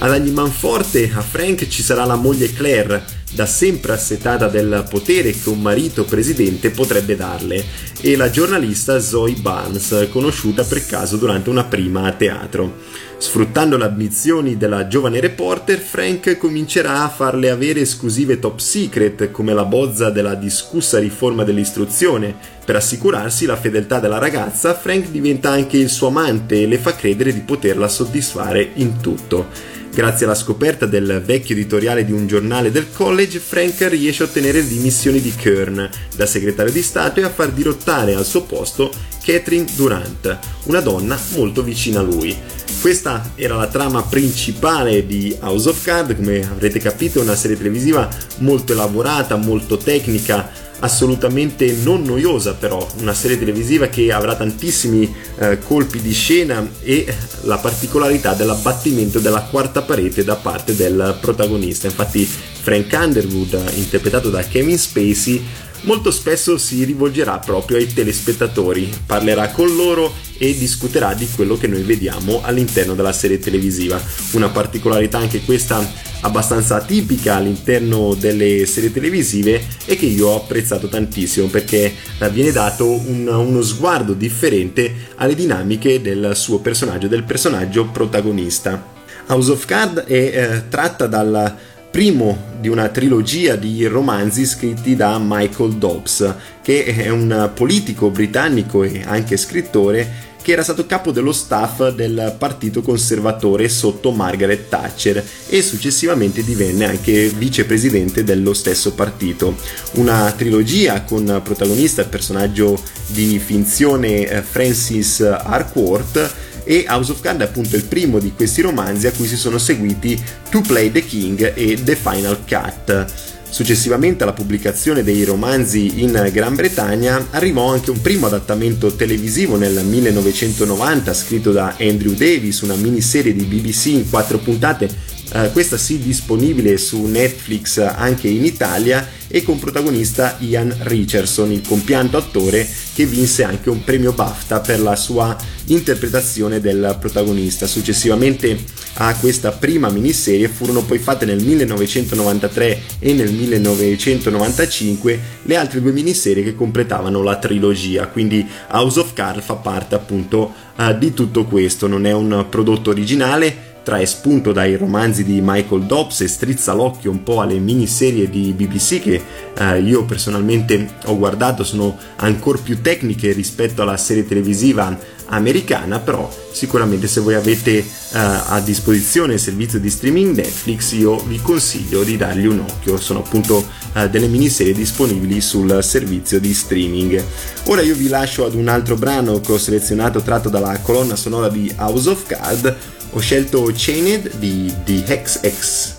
Ad 0.00 0.10
ogni 0.10 0.32
manforte 0.32 1.10
a 1.14 1.22
Frank 1.22 1.66
ci 1.68 1.82
sarà 1.82 2.04
la 2.04 2.16
moglie 2.16 2.52
Claire, 2.52 3.02
da 3.32 3.46
sempre 3.46 3.94
assetata 3.94 4.48
del 4.48 4.86
potere 4.90 5.30
che 5.30 5.48
un 5.48 5.62
marito 5.62 6.04
presidente 6.04 6.68
potrebbe 6.68 7.16
darle, 7.16 7.64
e 8.02 8.16
la 8.16 8.28
giornalista 8.28 9.00
Zoe 9.00 9.32
Barnes, 9.32 10.08
conosciuta 10.10 10.62
per 10.62 10.84
caso 10.84 11.16
durante 11.16 11.48
una 11.48 11.64
prima 11.64 12.04
a 12.04 12.12
teatro. 12.12 13.04
Sfruttando 13.18 13.78
le 13.78 13.84
ambizioni 13.84 14.58
della 14.58 14.88
giovane 14.88 15.20
reporter, 15.20 15.78
Frank 15.78 16.36
comincerà 16.36 17.02
a 17.02 17.08
farle 17.08 17.48
avere 17.48 17.80
esclusive 17.80 18.38
top 18.38 18.58
secret 18.58 19.30
come 19.30 19.54
la 19.54 19.64
bozza 19.64 20.10
della 20.10 20.34
discussa 20.34 20.98
riforma 20.98 21.42
dell'istruzione. 21.42 22.34
Per 22.62 22.76
assicurarsi 22.76 23.46
la 23.46 23.56
fedeltà 23.56 24.00
della 24.00 24.18
ragazza, 24.18 24.74
Frank 24.74 25.08
diventa 25.08 25.48
anche 25.48 25.78
il 25.78 25.88
suo 25.88 26.08
amante 26.08 26.60
e 26.60 26.66
le 26.66 26.76
fa 26.76 26.94
credere 26.94 27.32
di 27.32 27.40
poterla 27.40 27.88
soddisfare 27.88 28.72
in 28.74 29.00
tutto. 29.00 29.48
Grazie 29.96 30.26
alla 30.26 30.34
scoperta 30.34 30.84
del 30.84 31.22
vecchio 31.24 31.54
editoriale 31.54 32.04
di 32.04 32.12
un 32.12 32.26
giornale 32.26 32.70
del 32.70 32.92
college, 32.92 33.38
Frank 33.38 33.80
riesce 33.88 34.22
a 34.22 34.26
ottenere 34.26 34.60
le 34.60 34.68
dimissioni 34.68 35.22
di 35.22 35.34
Kern 35.34 35.88
da 36.14 36.26
segretario 36.26 36.70
di 36.70 36.82
Stato 36.82 37.20
e 37.20 37.22
a 37.22 37.30
far 37.30 37.50
dirottare 37.50 38.14
al 38.14 38.26
suo 38.26 38.42
posto 38.42 38.92
Catherine 39.24 39.64
Durant, 39.74 40.38
una 40.64 40.80
donna 40.80 41.18
molto 41.34 41.62
vicina 41.62 42.00
a 42.00 42.02
lui. 42.02 42.36
Questa 42.78 43.32
era 43.36 43.56
la 43.56 43.68
trama 43.68 44.02
principale 44.02 45.06
di 45.06 45.34
House 45.40 45.70
of 45.70 45.82
Cards, 45.82 46.14
come 46.14 46.46
avrete 46.46 46.78
capito 46.78 47.18
è 47.18 47.22
una 47.22 47.34
serie 47.34 47.56
televisiva 47.56 48.06
molto 48.40 48.74
elaborata, 48.74 49.36
molto 49.36 49.78
tecnica, 49.78 50.50
assolutamente 50.80 51.72
non 51.82 52.02
noiosa 52.02 52.54
però, 52.54 52.86
una 52.98 53.14
serie 53.14 53.38
televisiva 53.38 53.86
che 53.86 54.12
avrà 54.12 54.34
tantissimi 54.34 55.12
eh, 55.38 55.58
colpi 55.60 56.00
di 56.00 56.12
scena 56.12 56.68
e 56.82 57.06
la 57.42 57.58
particolarità 57.58 58.34
dell'abbattimento 58.34 59.18
della 59.18 59.42
quarta 59.42 59.82
parete 59.82 60.24
da 60.24 60.36
parte 60.36 60.74
del 60.76 61.16
protagonista. 61.20 61.86
Infatti 61.86 62.24
Frank 62.26 62.92
Underwood, 62.92 63.72
interpretato 63.76 64.28
da 64.28 64.42
Kevin 64.42 64.78
Spacey, 64.78 65.44
molto 65.82 66.10
spesso 66.10 66.58
si 66.58 66.84
rivolgerà 66.84 67.38
proprio 67.38 67.76
ai 67.78 67.92
telespettatori, 67.92 68.92
parlerà 69.06 69.50
con 69.50 69.74
loro 69.74 70.12
e 70.38 70.56
discuterà 70.56 71.14
di 71.14 71.28
quello 71.34 71.56
che 71.56 71.66
noi 71.66 71.82
vediamo 71.82 72.40
all'interno 72.42 72.94
della 72.94 73.12
serie 73.12 73.38
televisiva. 73.38 74.00
Una 74.32 74.48
particolarità 74.48 75.18
anche 75.18 75.42
questa 75.42 76.04
abbastanza 76.26 76.80
tipica 76.80 77.36
all'interno 77.36 78.14
delle 78.14 78.66
serie 78.66 78.92
televisive 78.92 79.62
e 79.84 79.96
che 79.96 80.06
io 80.06 80.28
ho 80.28 80.36
apprezzato 80.36 80.88
tantissimo 80.88 81.46
perché 81.46 81.92
eh, 82.18 82.30
viene 82.30 82.50
dato 82.50 82.90
un, 82.90 83.26
uno 83.28 83.62
sguardo 83.62 84.12
differente 84.12 84.92
alle 85.16 85.34
dinamiche 85.34 86.02
del 86.02 86.32
suo 86.34 86.58
personaggio, 86.58 87.06
del 87.06 87.22
personaggio 87.22 87.86
protagonista. 87.86 88.94
House 89.28 89.50
of 89.50 89.64
Cards 89.64 90.02
è 90.02 90.12
eh, 90.12 90.68
tratta 90.68 91.06
dal 91.06 91.56
primo 91.90 92.54
di 92.60 92.68
una 92.68 92.88
trilogia 92.88 93.56
di 93.56 93.86
romanzi 93.86 94.44
scritti 94.44 94.94
da 94.96 95.18
Michael 95.20 95.76
Dobbs, 95.76 96.34
che 96.60 96.84
è 96.84 97.08
un 97.08 97.50
politico 97.54 98.10
britannico 98.10 98.82
e 98.82 99.02
anche 99.04 99.36
scrittore 99.36 100.34
che 100.46 100.52
era 100.52 100.62
stato 100.62 100.86
capo 100.86 101.10
dello 101.10 101.32
staff 101.32 101.88
del 101.88 102.36
partito 102.38 102.80
conservatore 102.80 103.68
sotto 103.68 104.12
Margaret 104.12 104.68
Thatcher 104.68 105.26
e 105.48 105.60
successivamente 105.60 106.44
divenne 106.44 106.84
anche 106.84 107.30
vicepresidente 107.30 108.22
dello 108.22 108.54
stesso 108.54 108.94
partito. 108.94 109.56
Una 109.94 110.32
trilogia 110.36 111.02
con 111.02 111.40
protagonista 111.42 112.02
il 112.02 112.06
personaggio 112.06 112.80
di 113.08 113.40
finzione 113.40 114.28
eh, 114.28 114.40
Francis 114.40 115.18
Harcourt 115.20 116.34
e 116.62 116.84
House 116.86 117.10
of 117.10 117.20
Cards 117.20 117.40
è 117.40 117.44
appunto 117.46 117.74
il 117.74 117.84
primo 117.84 118.20
di 118.20 118.32
questi 118.32 118.60
romanzi 118.60 119.08
a 119.08 119.12
cui 119.12 119.26
si 119.26 119.36
sono 119.36 119.58
seguiti 119.58 120.16
To 120.50 120.60
Play 120.60 120.92
the 120.92 121.04
King 121.04 121.54
e 121.56 121.82
The 121.82 121.96
Final 121.96 122.38
Cut. 122.46 123.34
Successivamente 123.56 124.22
alla 124.22 124.34
pubblicazione 124.34 125.02
dei 125.02 125.24
romanzi 125.24 126.02
in 126.02 126.28
Gran 126.30 126.54
Bretagna 126.54 127.28
arrivò 127.30 127.72
anche 127.72 127.90
un 127.90 128.02
primo 128.02 128.26
adattamento 128.26 128.94
televisivo 128.94 129.56
nel 129.56 129.82
1990 129.82 131.14
scritto 131.14 131.52
da 131.52 131.74
Andrew 131.80 132.12
Davis, 132.12 132.60
una 132.60 132.74
miniserie 132.74 133.32
di 133.32 133.44
BBC 133.44 133.86
in 133.86 134.10
quattro 134.10 134.36
puntate, 134.36 134.90
eh, 135.32 135.50
questa 135.52 135.76
sì 135.76 135.98
disponibile 135.98 136.76
su 136.78 137.04
Netflix 137.06 137.78
anche 137.78 138.28
in 138.28 138.44
Italia 138.44 139.06
e 139.28 139.42
con 139.42 139.58
protagonista 139.58 140.36
Ian 140.38 140.74
Richardson, 140.82 141.50
il 141.50 141.62
compianto 141.66 142.16
attore 142.16 142.66
che 142.94 143.06
vinse 143.06 143.42
anche 143.42 143.68
un 143.68 143.82
premio 143.82 144.12
BAFTA 144.12 144.60
per 144.60 144.80
la 144.80 144.94
sua 144.94 145.36
interpretazione 145.66 146.60
del 146.60 146.96
protagonista. 147.00 147.66
Successivamente 147.66 148.56
a 148.94 149.14
questa 149.16 149.50
prima 149.50 149.90
miniserie 149.90 150.48
furono 150.48 150.82
poi 150.82 150.98
fatte 150.98 151.26
nel 151.26 151.42
1993 151.42 152.80
e 153.00 153.12
nel 153.12 153.32
1995 153.32 155.20
le 155.42 155.56
altre 155.56 155.82
due 155.82 155.92
miniserie 155.92 156.44
che 156.44 156.54
completavano 156.54 157.22
la 157.22 157.36
trilogia, 157.36 158.06
quindi 158.06 158.46
House 158.70 159.00
of 159.00 159.12
Cards 159.12 159.44
fa 159.44 159.54
parte 159.54 159.96
appunto 159.96 160.52
uh, 160.76 160.96
di 160.96 161.12
tutto 161.12 161.44
questo, 161.44 161.86
non 161.88 162.06
è 162.06 162.12
un 162.12 162.46
prodotto 162.48 162.90
originale, 162.90 163.74
trae 163.86 164.04
spunto 164.04 164.50
dai 164.50 164.76
romanzi 164.76 165.22
di 165.22 165.40
Michael 165.40 165.84
Dobbs 165.84 166.22
e 166.22 166.26
strizza 166.26 166.72
l'occhio 166.72 167.12
un 167.12 167.22
po' 167.22 167.40
alle 167.40 167.60
miniserie 167.60 168.28
di 168.28 168.52
BBC 168.52 169.00
che 169.00 169.22
eh, 169.56 169.80
io 169.80 170.04
personalmente 170.04 170.94
ho 171.04 171.16
guardato, 171.16 171.62
sono 171.62 171.96
ancora 172.16 172.58
più 172.58 172.82
tecniche 172.82 173.30
rispetto 173.30 173.82
alla 173.82 173.96
serie 173.96 174.26
televisiva 174.26 175.14
americana, 175.26 176.00
però 176.00 176.28
sicuramente 176.52 177.06
se 177.06 177.20
voi 177.20 177.34
avete 177.34 177.78
uh, 177.78 177.84
a 178.12 178.60
disposizione 178.60 179.34
il 179.34 179.40
servizio 179.40 179.78
di 179.78 179.90
streaming 179.90 180.34
Netflix 180.34 180.92
io 180.92 181.18
vi 181.18 181.40
consiglio 181.40 182.02
di 182.02 182.16
dargli 182.16 182.46
un 182.46 182.60
occhio, 182.60 182.98
sono 182.98 183.20
appunto 183.20 183.64
uh, 183.92 184.08
delle 184.08 184.26
miniserie 184.26 184.72
disponibili 184.72 185.40
sul 185.40 185.78
servizio 185.82 186.40
di 186.40 186.52
streaming. 186.52 187.22
Ora 187.66 187.82
io 187.82 187.94
vi 187.94 188.08
lascio 188.08 188.46
ad 188.46 188.54
un 188.54 188.68
altro 188.68 188.96
brano 188.96 189.40
che 189.40 189.52
ho 189.52 189.58
selezionato 189.58 190.22
tratto 190.22 190.48
dalla 190.48 190.78
colonna 190.80 191.16
sonora 191.16 191.48
di 191.48 191.72
House 191.76 192.08
of 192.08 192.26
Card, 192.26 192.76
ho 193.10 193.20
scelto 193.20 193.72
Chained 193.72 194.38
di 194.38 194.72
The 194.84 195.02
XX. 195.02 195.94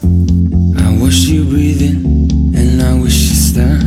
I 0.77 0.97
wish 0.99 1.27
you 1.27 1.43
breathing 1.45 2.03
and 2.55 2.81
I 2.81 2.93
wish 2.99 3.29
you 3.29 3.35
stop 3.35 3.86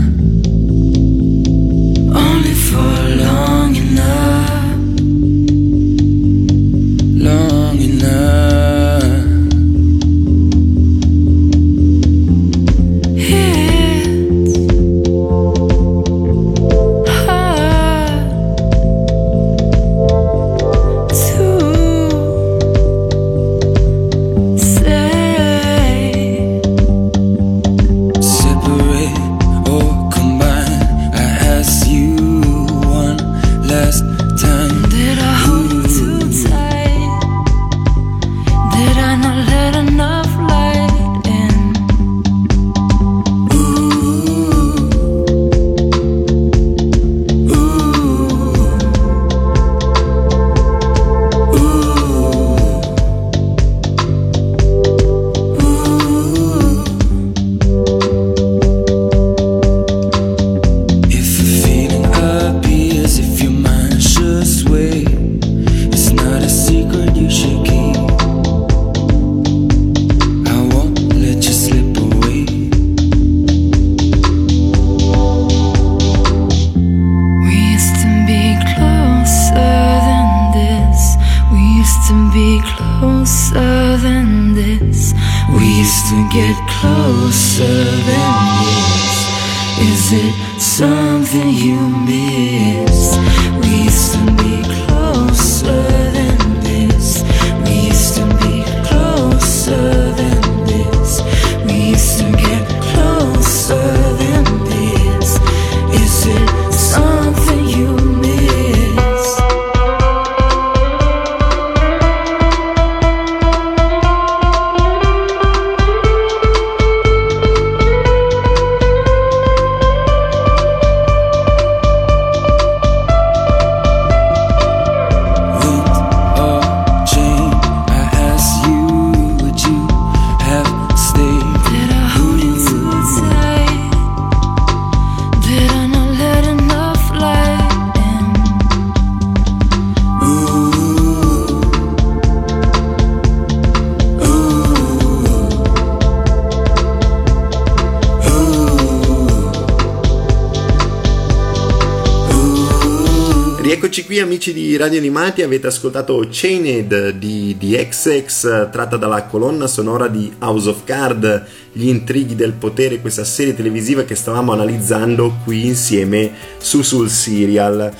qui 154.11 154.19
amici 154.19 154.53
di 154.53 154.77
Radio 154.77 154.99
Animati, 154.99 155.43
avete 155.43 155.69
ascoltato 155.69 156.27
Chained 156.29 157.11
di, 157.11 157.55
di 157.57 157.77
XX 157.77 158.69
tratta 158.69 158.97
dalla 158.97 159.23
colonna 159.27 159.69
sonora 159.69 160.09
di 160.09 160.33
House 160.41 160.69
of 160.69 160.83
Card, 160.83 161.47
gli 161.71 161.87
intrighi 161.87 162.35
del 162.35 162.55
potere, 162.55 163.01
questa 163.01 163.23
serie 163.23 163.55
televisiva 163.55 164.03
che 164.03 164.17
stavamo 164.17 164.51
analizzando 164.51 165.37
qui 165.45 165.65
insieme 165.65 166.33
su 166.59 166.83
sul 166.83 167.09
serial. 167.09 167.95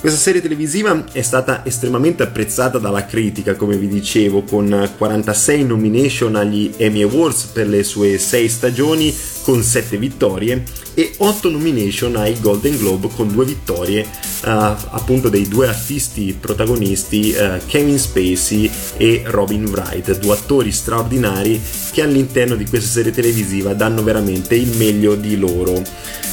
Questa 0.00 0.18
serie 0.18 0.40
televisiva 0.40 1.04
è 1.12 1.20
stata 1.20 1.62
estremamente 1.66 2.22
apprezzata 2.22 2.78
dalla 2.78 3.04
critica, 3.04 3.54
come 3.54 3.76
vi 3.76 3.86
dicevo, 3.86 4.44
con 4.44 4.90
46 4.96 5.64
nomination 5.66 6.36
agli 6.36 6.72
Emmy 6.78 7.02
Awards 7.02 7.50
per 7.52 7.68
le 7.68 7.82
sue 7.82 8.16
6 8.16 8.48
stagioni, 8.48 9.14
con 9.42 9.62
7 9.62 9.98
vittorie, 9.98 10.64
e 10.94 11.12
8 11.16 11.50
nomination 11.50 12.16
ai 12.16 12.38
Golden 12.40 12.76
Globe 12.76 13.08
con 13.14 13.28
2 13.28 13.44
vittorie, 13.44 14.02
uh, 14.02 14.48
appunto 14.48 15.28
dei 15.28 15.48
due 15.48 15.68
artisti 15.68 16.36
protagonisti, 16.38 17.34
uh, 17.36 17.64
Kevin 17.66 17.98
Spacey 17.98 18.70
e 18.96 19.22
Robin 19.26 19.64
Wright, 19.66 20.18
due 20.18 20.34
attori 20.34 20.72
straordinari 20.72 21.60
che 21.92 22.02
all'interno 22.02 22.54
di 22.54 22.66
questa 22.66 22.88
serie 22.88 23.12
televisiva 23.12 23.74
danno 23.74 24.02
veramente 24.02 24.54
il 24.54 24.76
meglio 24.76 25.14
di 25.14 25.36
loro. 25.36 25.82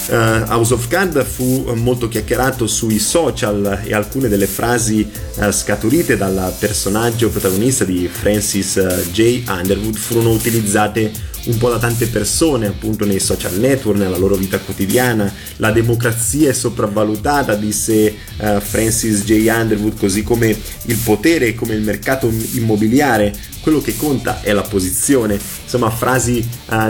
Uh, 0.10 0.46
House 0.48 0.74
of 0.74 0.88
Card 0.88 1.22
fu 1.26 1.70
molto 1.76 2.08
chiacchierato 2.08 2.66
sui 2.66 2.98
social 2.98 3.82
e 3.84 3.94
alcune 3.94 4.30
delle 4.30 4.48
frasi 4.48 5.06
uh, 5.36 5.52
scaturite 5.52 6.16
dal 6.16 6.54
personaggio 6.58 7.30
protagonista 7.30 7.84
di 7.84 8.08
Francis 8.08 8.76
uh, 8.76 9.12
J. 9.12 9.44
Underwood 9.50 9.96
furono 9.98 10.32
utilizzate 10.32 11.12
un 11.48 11.58
po' 11.58 11.70
da 11.70 11.80
tante 11.80 12.08
persone 12.08 12.68
appunto 12.68 13.06
nei 13.06 13.20
social 13.20 13.58
network, 13.58 13.98
nella 13.98 14.18
loro 14.18 14.36
vita 14.36 14.60
quotidiana. 14.60 15.32
La 15.58 15.72
democrazia 15.72 16.50
è 16.50 16.54
sopravvalutata, 16.54 17.56
disse 17.56 18.16
Francis 18.60 19.24
J. 19.24 19.48
Underwood, 19.48 19.98
così 19.98 20.24
come 20.24 20.56
il 20.86 20.98
potere, 20.98 21.56
come 21.56 21.74
il 21.74 21.82
mercato 21.82 22.32
immobiliare. 22.52 23.34
Quello 23.62 23.82
che 23.82 23.96
conta 23.96 24.42
è 24.42 24.54
la 24.54 24.62
posizione. 24.62 25.40
Insomma, 25.64 25.90
frasi 25.90 26.48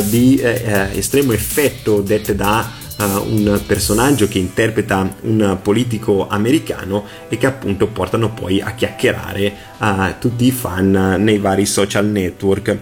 di 0.09 0.37
eh, 0.37 0.89
estremo 0.93 1.33
effetto 1.33 2.01
dette 2.01 2.35
da 2.35 2.85
Uh, 2.97 3.03
un 3.31 3.61
personaggio 3.67 4.27
che 4.27 4.39
interpreta 4.39 5.17
un 5.21 5.59
politico 5.61 6.27
americano 6.27 7.05
e 7.29 7.37
che 7.37 7.45
appunto 7.45 7.85
portano 7.85 8.33
poi 8.33 8.59
a 8.59 8.73
chiacchierare 8.73 9.53
uh, 9.77 10.13
tutti 10.17 10.47
i 10.47 10.51
fan 10.51 11.17
nei 11.19 11.37
vari 11.37 11.67
social 11.67 12.07
network. 12.07 12.75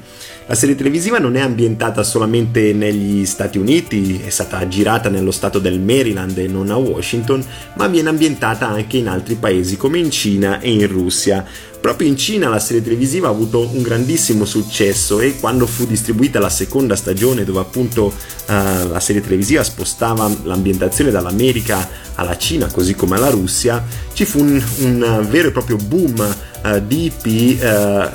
La 0.47 0.53
serie 0.53 0.75
televisiva 0.75 1.17
non 1.17 1.35
è 1.35 1.39
ambientata 1.39 2.03
solamente 2.03 2.71
negli 2.71 3.25
Stati 3.25 3.57
Uniti, 3.57 4.21
è 4.23 4.29
stata 4.29 4.67
girata 4.67 5.09
nello 5.09 5.31
stato 5.31 5.57
del 5.57 5.79
Maryland 5.79 6.37
e 6.37 6.45
non 6.45 6.69
a 6.69 6.77
Washington, 6.77 7.43
ma 7.77 7.87
viene 7.87 8.09
ambientata 8.09 8.67
anche 8.67 8.97
in 8.97 9.07
altri 9.07 9.33
paesi 9.35 9.75
come 9.75 9.97
in 9.97 10.11
Cina 10.11 10.59
e 10.59 10.71
in 10.71 10.87
Russia. 10.87 11.43
Proprio 11.81 12.07
in 12.07 12.15
Cina 12.15 12.47
la 12.47 12.59
serie 12.59 12.83
televisiva 12.83 13.27
ha 13.27 13.31
avuto 13.31 13.67
un 13.73 13.81
grandissimo 13.81 14.45
successo 14.45 15.19
e 15.19 15.39
quando 15.39 15.65
fu 15.65 15.87
distribuita 15.87 16.39
la 16.39 16.49
seconda 16.49 16.95
stagione 16.95 17.43
dove 17.43 17.59
appunto 17.59 18.05
uh, 18.05 18.11
la 18.45 18.99
serie 18.99 19.21
televisiva 19.21 19.63
spostava 19.63 20.29
l'ambientazione 20.43 21.09
dall'America 21.09 21.89
alla 22.15 22.37
Cina 22.37 22.67
così 22.67 22.93
come 22.93 23.15
alla 23.15 23.29
Russia, 23.29 23.83
ci 24.13 24.25
fu 24.25 24.41
un, 24.41 24.63
un 24.79 25.27
vero 25.27 25.47
e 25.47 25.51
proprio 25.51 25.77
boom 25.77 26.35
uh, 26.65 26.79
di 26.85 27.05
IP 27.05 27.61
uh, 27.61 28.09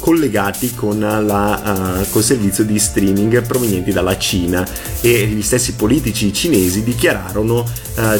collegati 0.00 0.74
con 0.74 0.98
la, 0.98 2.00
uh, 2.00 2.10
col 2.10 2.22
servizio 2.22 2.64
di 2.64 2.78
streaming 2.78 3.42
provenienti 3.42 3.92
dalla 3.92 4.18
Cina 4.18 4.66
e 5.00 5.26
gli 5.26 5.42
stessi 5.42 5.74
politici 5.74 6.32
cinesi 6.32 6.82
dichiararono 6.82 7.64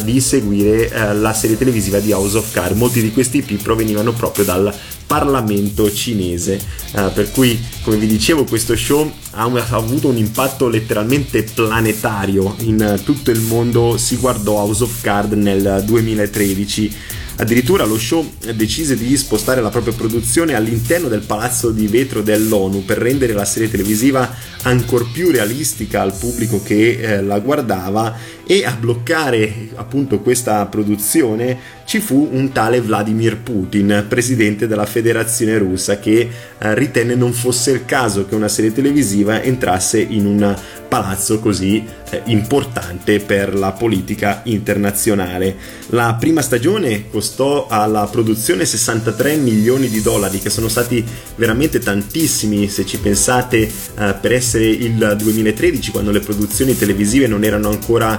di 0.03 0.21
seguire 0.21 1.13
la 1.13 1.33
serie 1.33 1.57
televisiva 1.57 1.97
di 1.99 2.11
House 2.11 2.37
of 2.37 2.51
Cards. 2.51 2.77
Molti 2.77 3.01
di 3.01 3.11
questi 3.11 3.37
IP 3.37 3.59
provenivano 3.63 4.13
proprio 4.13 4.45
dal 4.45 4.71
Parlamento 5.13 5.93
cinese. 5.93 6.59
Uh, 6.93 7.13
per 7.13 7.29
cui, 7.29 7.63
come 7.83 7.97
vi 7.97 8.07
dicevo, 8.07 8.45
questo 8.45 8.75
show 8.75 9.11
ha, 9.33 9.45
un, 9.45 9.57
ha, 9.57 9.67
avuto 9.69 10.07
un 10.07 10.17
impatto 10.17 10.67
letteralmente 10.67 11.43
planetario 11.43 12.55
in 12.61 12.99
tutto 13.03 13.29
il 13.29 13.39
mondo. 13.41 13.95
Si 13.97 14.15
guardò 14.15 14.55
House 14.55 14.81
of 14.81 15.01
Cards 15.01 15.35
nel 15.35 15.83
2013 15.85 16.95
Addirittura 17.35 17.85
lo 17.85 17.97
show 17.97 18.23
decise 18.53 18.95
di 18.95 19.17
spostare 19.17 19.59
la 19.59 19.69
propria 19.69 19.93
produzione 19.93 20.53
all'interno 20.53 21.07
del 21.07 21.21
palazzo 21.21 21.71
di 21.71 21.87
vetro 21.87 22.21
dell'ONU 22.21 22.85
per 22.85 22.99
rendere 22.99 23.33
la 23.33 23.43
serie 23.43 23.71
televisiva 23.71 24.31
ancora 24.61 25.05
più 25.11 25.31
realistica 25.31 26.01
al 26.01 26.15
pubblico 26.15 26.61
che 26.61 26.91
eh, 26.91 27.21
la 27.23 27.39
guardava 27.39 28.15
e 28.45 28.63
a 28.65 28.77
bloccare 28.79 29.69
appunto 29.75 30.19
questa 30.19 30.63
produzione 30.67 31.57
ci 31.85 31.99
fu 31.99 32.29
un 32.31 32.51
tale 32.51 32.81
Vladimir 32.81 33.37
Putin, 33.37 34.05
presidente 34.07 34.67
della 34.67 34.85
federazione 34.85 35.57
russa, 35.57 35.99
che 35.99 36.29
eh, 36.57 36.75
ritenne 36.75 37.15
non 37.15 37.33
fosse 37.33 37.71
il 37.71 37.85
caso 37.85 38.25
che 38.25 38.35
una 38.35 38.47
serie 38.47 38.71
televisiva 38.71 39.41
entrasse 39.41 39.99
in 39.99 40.25
un 40.25 40.55
palazzo 40.87 41.39
così 41.39 41.83
eh, 42.09 42.21
importante 42.25 43.19
per 43.19 43.55
la 43.55 43.71
politica 43.71 44.41
internazionale. 44.45 45.55
La 45.87 46.15
prima 46.19 46.41
stagione 46.41 47.09
costò 47.09 47.67
alla 47.67 48.05
produzione 48.05 48.65
63 48.65 49.35
milioni 49.37 49.89
di 49.89 50.01
dollari, 50.01 50.39
che 50.39 50.49
sono 50.49 50.67
stati 50.67 51.03
veramente 51.35 51.79
tantissimi 51.79 52.69
se 52.69 52.85
ci 52.85 52.97
pensate 52.97 53.57
eh, 53.57 54.15
per 54.21 54.33
essere 54.33 54.65
il 54.65 55.15
2013 55.17 55.91
quando 55.91 56.11
le 56.11 56.19
produzioni 56.19 56.77
televisive 56.77 57.27
non 57.27 57.43
erano 57.43 57.69
ancora 57.69 58.17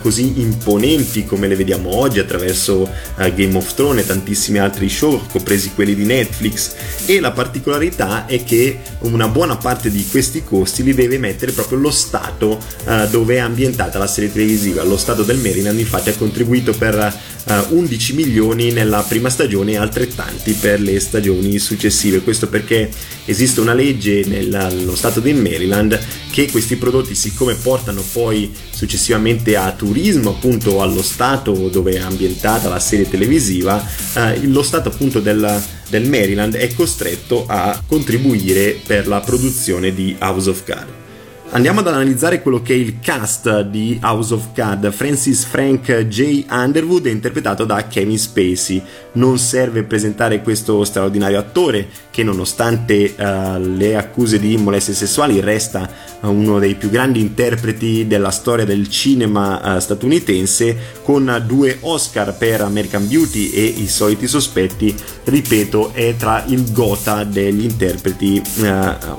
così 0.00 0.40
imponenti 0.40 1.24
come 1.24 1.48
le 1.48 1.56
vediamo 1.56 1.96
oggi 1.96 2.20
attraverso 2.20 2.88
Game 3.34 3.56
of 3.56 3.74
Thrones 3.74 4.04
e 4.04 4.06
tantissimi 4.06 4.58
altri 4.58 4.88
show, 4.88 5.26
compresi 5.30 5.72
quelli 5.74 5.94
di 5.94 6.04
Netflix. 6.04 6.74
E 7.06 7.20
la 7.20 7.30
particolarità 7.32 8.26
è 8.26 8.42
che 8.44 8.80
una 9.00 9.28
buona 9.28 9.56
parte 9.56 9.90
di 9.90 10.06
questi 10.08 10.42
costi 10.44 10.82
li 10.82 10.94
deve 10.94 11.18
mettere 11.18 11.52
proprio 11.52 11.78
lo 11.78 11.90
Stato 11.90 12.58
eh, 12.84 13.06
dove 13.10 13.36
è 13.36 13.38
ambientata 13.38 13.98
la 13.98 14.06
serie 14.06 14.32
televisiva. 14.32 14.82
Lo 14.82 14.96
Stato 14.96 15.22
del 15.22 15.38
Maryland 15.38 15.78
infatti 15.78 16.10
ha 16.10 16.14
contribuito 16.14 16.72
per 16.72 17.14
11 17.46 18.14
milioni 18.14 18.70
nella 18.70 19.02
prima 19.02 19.28
stagione 19.28 19.72
e 19.72 19.76
altrettanti 19.76 20.52
per 20.52 20.80
le 20.80 20.98
stagioni 21.00 21.58
successive. 21.58 22.22
Questo 22.22 22.48
perché 22.48 22.90
esiste 23.24 23.60
una 23.60 23.74
legge 23.74 24.24
nello 24.24 24.94
Stato 24.94 25.20
del 25.20 25.36
Maryland 25.36 25.98
che 26.30 26.50
questi 26.50 26.76
prodotti 26.76 27.14
siccome 27.14 27.54
portano 27.54 28.02
poi 28.12 28.52
successivamente 28.70 29.56
a 29.56 29.70
turismo 29.72 30.30
appunto 30.30 30.80
allo 30.80 31.02
stato 31.02 31.68
dove 31.68 31.92
è 31.92 31.98
ambientata 31.98 32.68
la 32.68 32.80
serie 32.80 33.08
televisiva 33.08 33.86
eh, 34.14 34.40
lo 34.46 34.62
stato 34.62 34.88
appunto 34.88 35.20
del, 35.20 35.62
del 35.88 36.08
Maryland 36.08 36.54
è 36.56 36.72
costretto 36.74 37.44
a 37.46 37.80
contribuire 37.86 38.80
per 38.84 39.06
la 39.06 39.20
produzione 39.20 39.92
di 39.94 40.16
House 40.18 40.48
of 40.48 40.64
Cards 40.64 41.01
Andiamo 41.54 41.80
ad 41.80 41.88
analizzare 41.88 42.40
quello 42.40 42.62
che 42.62 42.72
è 42.72 42.76
il 42.76 42.98
cast 42.98 43.60
di 43.64 44.00
House 44.02 44.32
of 44.32 44.52
Cards. 44.54 44.96
Francis 44.96 45.44
Frank 45.44 46.06
J. 46.06 46.46
Underwood 46.48 47.04
è 47.06 47.10
interpretato 47.10 47.66
da 47.66 47.86
Kevin 47.86 48.18
Spacey. 48.18 48.82
Non 49.12 49.36
serve 49.36 49.82
presentare 49.82 50.40
questo 50.40 50.82
straordinario 50.82 51.38
attore 51.38 51.86
che 52.12 52.22
nonostante 52.22 53.14
uh, 53.16 53.58
le 53.58 53.96
accuse 53.96 54.38
di 54.38 54.54
molestie 54.58 54.92
sessuali 54.92 55.40
resta 55.40 55.90
uh, 56.20 56.28
uno 56.28 56.58
dei 56.58 56.74
più 56.74 56.90
grandi 56.90 57.20
interpreti 57.20 58.06
della 58.06 58.30
storia 58.30 58.66
del 58.66 58.90
cinema 58.90 59.76
uh, 59.76 59.80
statunitense 59.80 61.00
con 61.02 61.42
due 61.46 61.78
Oscar 61.80 62.36
per 62.36 62.60
American 62.60 63.08
Beauty 63.08 63.50
e 63.50 63.64
I 63.64 63.88
soliti 63.88 64.28
sospetti, 64.28 64.94
ripeto, 65.24 65.92
è 65.94 66.14
tra 66.16 66.44
il 66.46 66.70
gota 66.70 67.24
degli 67.24 67.64
interpreti 67.64 68.40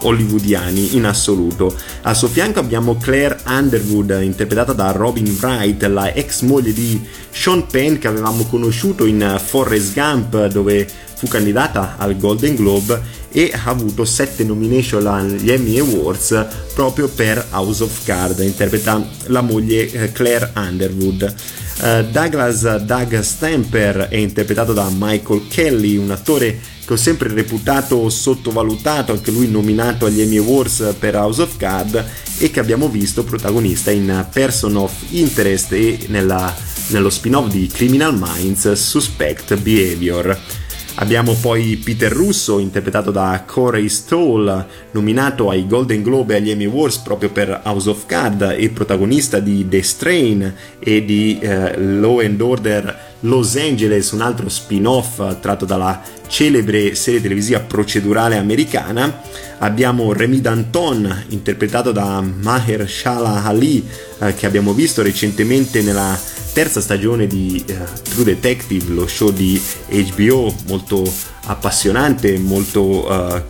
hollywoodiani 0.01 0.95
in 0.95 1.05
assoluto. 1.05 1.75
A 2.03 2.13
suo 2.13 2.27
fianco 2.27 2.59
abbiamo 2.59 2.97
Claire 2.97 3.39
Underwood, 3.47 4.19
interpretata 4.21 4.73
da 4.73 4.91
Robin 4.91 5.35
Wright, 5.41 5.83
la 5.87 6.13
ex 6.13 6.41
moglie 6.41 6.73
di 6.73 7.01
Sean 7.31 7.65
Penn 7.65 7.97
che 7.97 8.07
avevamo 8.07 8.45
conosciuto 8.45 9.05
in 9.05 9.41
Forrest 9.43 9.93
Gump, 9.93 10.45
dove 10.47 10.87
fu 11.23 11.29
candidata 11.29 11.95
al 11.97 12.17
Golden 12.17 12.53
Globe 12.55 13.01
e 13.31 13.49
ha 13.53 13.69
avuto 13.69 14.03
7 14.03 14.43
nomination 14.43 15.07
agli 15.07 15.49
Emmy 15.49 15.79
Awards 15.79 16.45
proprio 16.73 17.07
per 17.07 17.47
House 17.51 17.81
of 17.81 18.03
Cards, 18.03 18.41
interpreta 18.41 19.01
la 19.27 19.39
moglie 19.39 19.89
eh, 19.89 20.11
Claire 20.11 20.51
Underwood. 20.55 21.33
Uh, 21.79 22.03
Douglas 22.11 22.75
Doug 22.77 23.19
Stamper 23.21 24.07
è 24.09 24.17
interpretato 24.17 24.73
da 24.73 24.87
Michael 24.93 25.47
Kelly, 25.47 25.95
un 25.95 26.11
attore 26.11 26.59
che 26.85 26.93
ho 26.93 26.97
sempre 26.97 27.29
reputato 27.29 28.09
sottovalutato, 28.09 29.13
anche 29.13 29.31
lui 29.31 29.49
nominato 29.49 30.05
agli 30.05 30.21
Emmy 30.21 30.37
Awards 30.37 30.95
per 30.99 31.15
House 31.15 31.41
of 31.41 31.55
Cards 31.57 32.03
e 32.37 32.51
che 32.51 32.59
abbiamo 32.59 32.89
visto 32.89 33.23
protagonista 33.23 33.91
in 33.91 34.27
Person 34.31 34.75
of 34.75 34.91
Interest 35.11 35.71
e 35.71 36.05
nella, 36.07 36.53
nello 36.87 37.09
spin-off 37.09 37.49
di 37.49 37.67
Criminal 37.67 38.13
Minds 38.15 38.73
Suspect 38.73 39.55
Behavior. 39.55 40.61
Abbiamo 40.95 41.33
poi 41.33 41.75
Peter 41.83 42.11
Russo, 42.11 42.59
interpretato 42.59 43.09
da 43.09 43.43
Corey 43.47 43.89
Stoll, 43.89 44.65
nominato 44.91 45.49
ai 45.49 45.65
Golden 45.65 46.03
Globe 46.03 46.33
e 46.33 46.37
agli 46.37 46.51
Emmy 46.51 46.65
Awards 46.65 46.97
proprio 46.99 47.31
per 47.31 47.61
House 47.63 47.89
of 47.89 48.05
Cards 48.05 48.55
e 48.57 48.69
protagonista 48.69 49.39
di 49.39 49.67
The 49.67 49.81
Strain 49.81 50.53
e 50.79 51.03
di 51.03 51.39
eh, 51.39 51.77
Law 51.79 52.19
and 52.19 52.39
Order 52.39 53.11
Los 53.21 53.55
Angeles, 53.55 54.11
un 54.11 54.21
altro 54.21 54.47
spin-off 54.49 55.39
tratto 55.39 55.65
dalla 55.65 55.99
celebre 56.27 56.93
serie 56.93 57.21
televisiva 57.21 57.59
procedurale 57.59 58.37
americana. 58.37 59.21
Abbiamo 59.59 60.13
Remy 60.13 60.41
Danton, 60.41 61.25
interpretato 61.29 61.91
da 61.91 62.21
Maher 62.21 62.87
Shala 62.87 63.43
Ali, 63.43 63.83
eh, 64.19 64.35
che 64.35 64.45
abbiamo 64.45 64.73
visto 64.73 65.01
recentemente 65.01 65.81
nella 65.81 66.17
terza 66.53 66.81
stagione 66.81 67.25
di 67.27 67.63
uh, 67.67 67.73
True 68.03 68.23
Detective, 68.23 68.93
lo 68.93 69.07
show 69.07 69.31
di 69.31 69.59
HBO, 69.89 70.55
molto 70.67 71.03
appassionante, 71.45 72.37
molto 72.37 73.05
uh, 73.05 73.41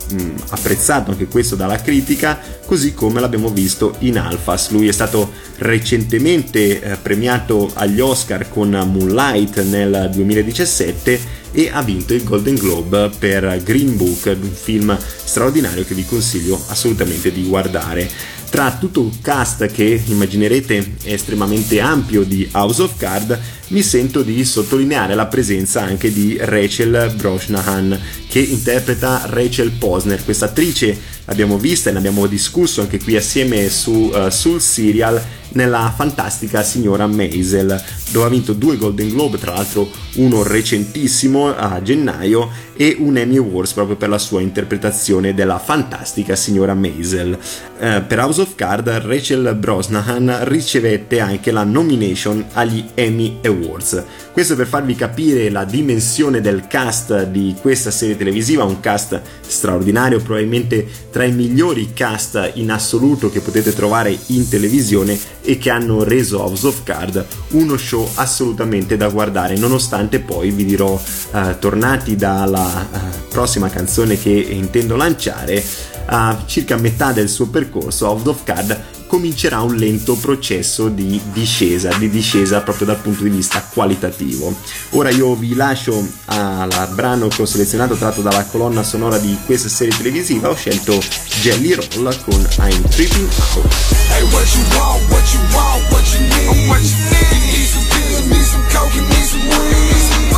apprezzato 0.48 1.10
anche 1.10 1.26
questo 1.26 1.54
dalla 1.54 1.80
critica, 1.80 2.40
così 2.64 2.94
come 2.94 3.20
l'abbiamo 3.20 3.50
visto 3.50 3.94
in 4.00 4.18
Alphas. 4.18 4.70
Lui 4.70 4.88
è 4.88 4.92
stato 4.92 5.30
recentemente 5.58 6.80
uh, 6.82 6.96
premiato 7.00 7.70
agli 7.74 8.00
Oscar 8.00 8.48
con 8.48 8.70
Moonlight 8.70 9.62
nel 9.64 10.10
2017 10.12 11.42
e 11.52 11.70
ha 11.72 11.82
vinto 11.82 12.14
il 12.14 12.24
Golden 12.24 12.56
Globe 12.56 13.10
per 13.16 13.60
Green 13.62 13.96
Book, 13.96 14.34
un 14.40 14.50
film 14.50 14.98
straordinario 14.98 15.84
che 15.84 15.94
vi 15.94 16.04
consiglio 16.04 16.60
assolutamente 16.66 17.30
di 17.30 17.44
guardare 17.44 18.10
tra 18.54 18.76
tutto 18.78 19.00
il 19.00 19.18
cast 19.20 19.66
che 19.66 20.00
immaginerete 20.06 20.94
estremamente 21.02 21.80
ampio 21.80 22.22
di 22.22 22.48
House 22.52 22.82
of 22.82 22.96
Cards, 22.96 23.36
mi 23.70 23.82
sento 23.82 24.22
di 24.22 24.44
sottolineare 24.44 25.16
la 25.16 25.26
presenza 25.26 25.82
anche 25.82 26.12
di 26.12 26.36
Rachel 26.38 27.14
Brosnahan 27.16 28.00
che 28.28 28.38
interpreta 28.38 29.22
Rachel 29.26 29.72
Posner. 29.72 30.22
Questa 30.22 30.44
attrice 30.44 30.96
l'abbiamo 31.24 31.58
vista 31.58 31.90
e 31.90 31.94
ne 31.94 31.98
abbiamo 31.98 32.26
discusso 32.26 32.80
anche 32.80 33.02
qui 33.02 33.16
assieme 33.16 33.68
su, 33.68 34.12
uh, 34.14 34.28
sul 34.28 34.60
serial 34.60 35.20
nella 35.50 35.92
fantastica 35.94 36.62
signora 36.62 37.06
Maisel, 37.06 37.82
dove 38.10 38.26
ha 38.26 38.28
vinto 38.28 38.52
due 38.52 38.76
Golden 38.76 39.08
Globe, 39.08 39.38
tra 39.38 39.52
l'altro 39.52 39.88
uno 40.16 40.42
recentissimo 40.42 41.54
a 41.54 41.80
gennaio 41.82 42.50
e 42.76 42.96
un 42.98 43.16
Emmy 43.16 43.36
Awards 43.36 43.72
proprio 43.72 43.96
per 43.96 44.08
la 44.08 44.18
sua 44.18 44.40
interpretazione 44.40 45.34
della 45.34 45.58
fantastica 45.58 46.34
signora 46.34 46.74
Maisel. 46.74 47.38
Eh, 47.78 48.02
per 48.06 48.18
House 48.18 48.40
of 48.40 48.54
Cards 48.54 49.04
Rachel 49.04 49.54
Brosnahan 49.54 50.40
ricevette 50.42 51.20
anche 51.20 51.50
la 51.50 51.64
nomination 51.64 52.44
agli 52.52 52.84
Emmy 52.94 53.38
Awards. 53.44 54.02
Questo 54.32 54.56
per 54.56 54.66
farvi 54.66 54.94
capire 54.96 55.50
la 55.50 55.64
dimensione 55.64 56.40
del 56.40 56.66
cast 56.66 57.26
di 57.26 57.54
questa 57.60 57.90
serie 57.90 58.16
televisiva, 58.16 58.64
un 58.64 58.80
cast 58.80 59.20
straordinario, 59.46 60.20
probabilmente 60.20 60.86
tra 61.10 61.24
i 61.24 61.32
migliori 61.32 61.92
cast 61.92 62.52
in 62.54 62.70
assoluto 62.70 63.30
che 63.30 63.40
potete 63.40 63.72
trovare 63.72 64.16
in 64.26 64.48
televisione 64.48 65.16
e 65.44 65.58
che 65.58 65.70
hanno 65.70 66.02
reso 66.02 66.40
House 66.40 66.66
of 66.66 66.82
Cards 66.82 67.24
uno 67.50 67.76
show 67.76 68.08
assolutamente 68.14 68.96
da 68.96 69.08
guardare, 69.08 69.56
nonostante 69.56 70.18
poi 70.18 70.50
vi 70.50 70.64
dirò, 70.64 71.00
eh, 71.32 71.58
tornati 71.58 72.16
dalla 72.16 72.66
eh, 72.66 72.98
prossima 73.28 73.68
canzone 73.68 74.18
che 74.18 74.30
intendo 74.30 74.96
lanciare, 74.96 75.62
a 76.06 76.42
circa 76.46 76.76
metà 76.76 77.12
del 77.12 77.28
suo 77.28 77.48
percorso 77.48 78.06
House 78.06 78.28
of 78.28 78.44
Cards 78.44 78.76
comincerà 79.24 79.62
un 79.62 79.74
lento 79.76 80.16
processo 80.16 80.88
di 80.88 81.18
discesa, 81.32 81.88
di 81.96 82.10
discesa 82.10 82.60
proprio 82.60 82.84
dal 82.84 82.98
punto 82.98 83.22
di 83.22 83.30
vista 83.30 83.66
qualitativo. 83.72 84.54
Ora 84.90 85.08
io 85.08 85.34
vi 85.34 85.54
lascio 85.54 86.06
al 86.26 86.90
brano 86.92 87.28
che 87.28 87.40
ho 87.40 87.46
selezionato 87.46 87.94
tratto 87.94 88.20
dalla 88.20 88.44
colonna 88.44 88.82
sonora 88.82 89.16
di 89.16 89.34
questa 89.46 89.70
serie 89.70 89.96
televisiva, 89.96 90.50
ho 90.50 90.54
scelto 90.54 91.00
Jelly 91.40 91.72
Roll 91.72 92.14
con 92.22 92.46
I'm 92.58 92.86
Tripping 92.90 93.26
Out. 93.54 93.64
Hey, 94.10 94.24
what 94.24 94.44
you 94.52 94.62
want, 94.76 95.00
what 95.08 95.24
you 95.32 95.40
want, 95.56 95.90
what 95.90 96.04
you 96.12 96.20
need, 96.20 96.68
what 96.68 96.82
you 96.82 96.96
need. 97.08 97.40
Need 97.48 97.64
some 97.64 97.86
pills, 97.88 98.26
need 98.28 98.44
some 98.44 98.64
coke, 98.76 98.92
need 98.92 99.24
some 99.24 99.40
weed. 99.48 100.34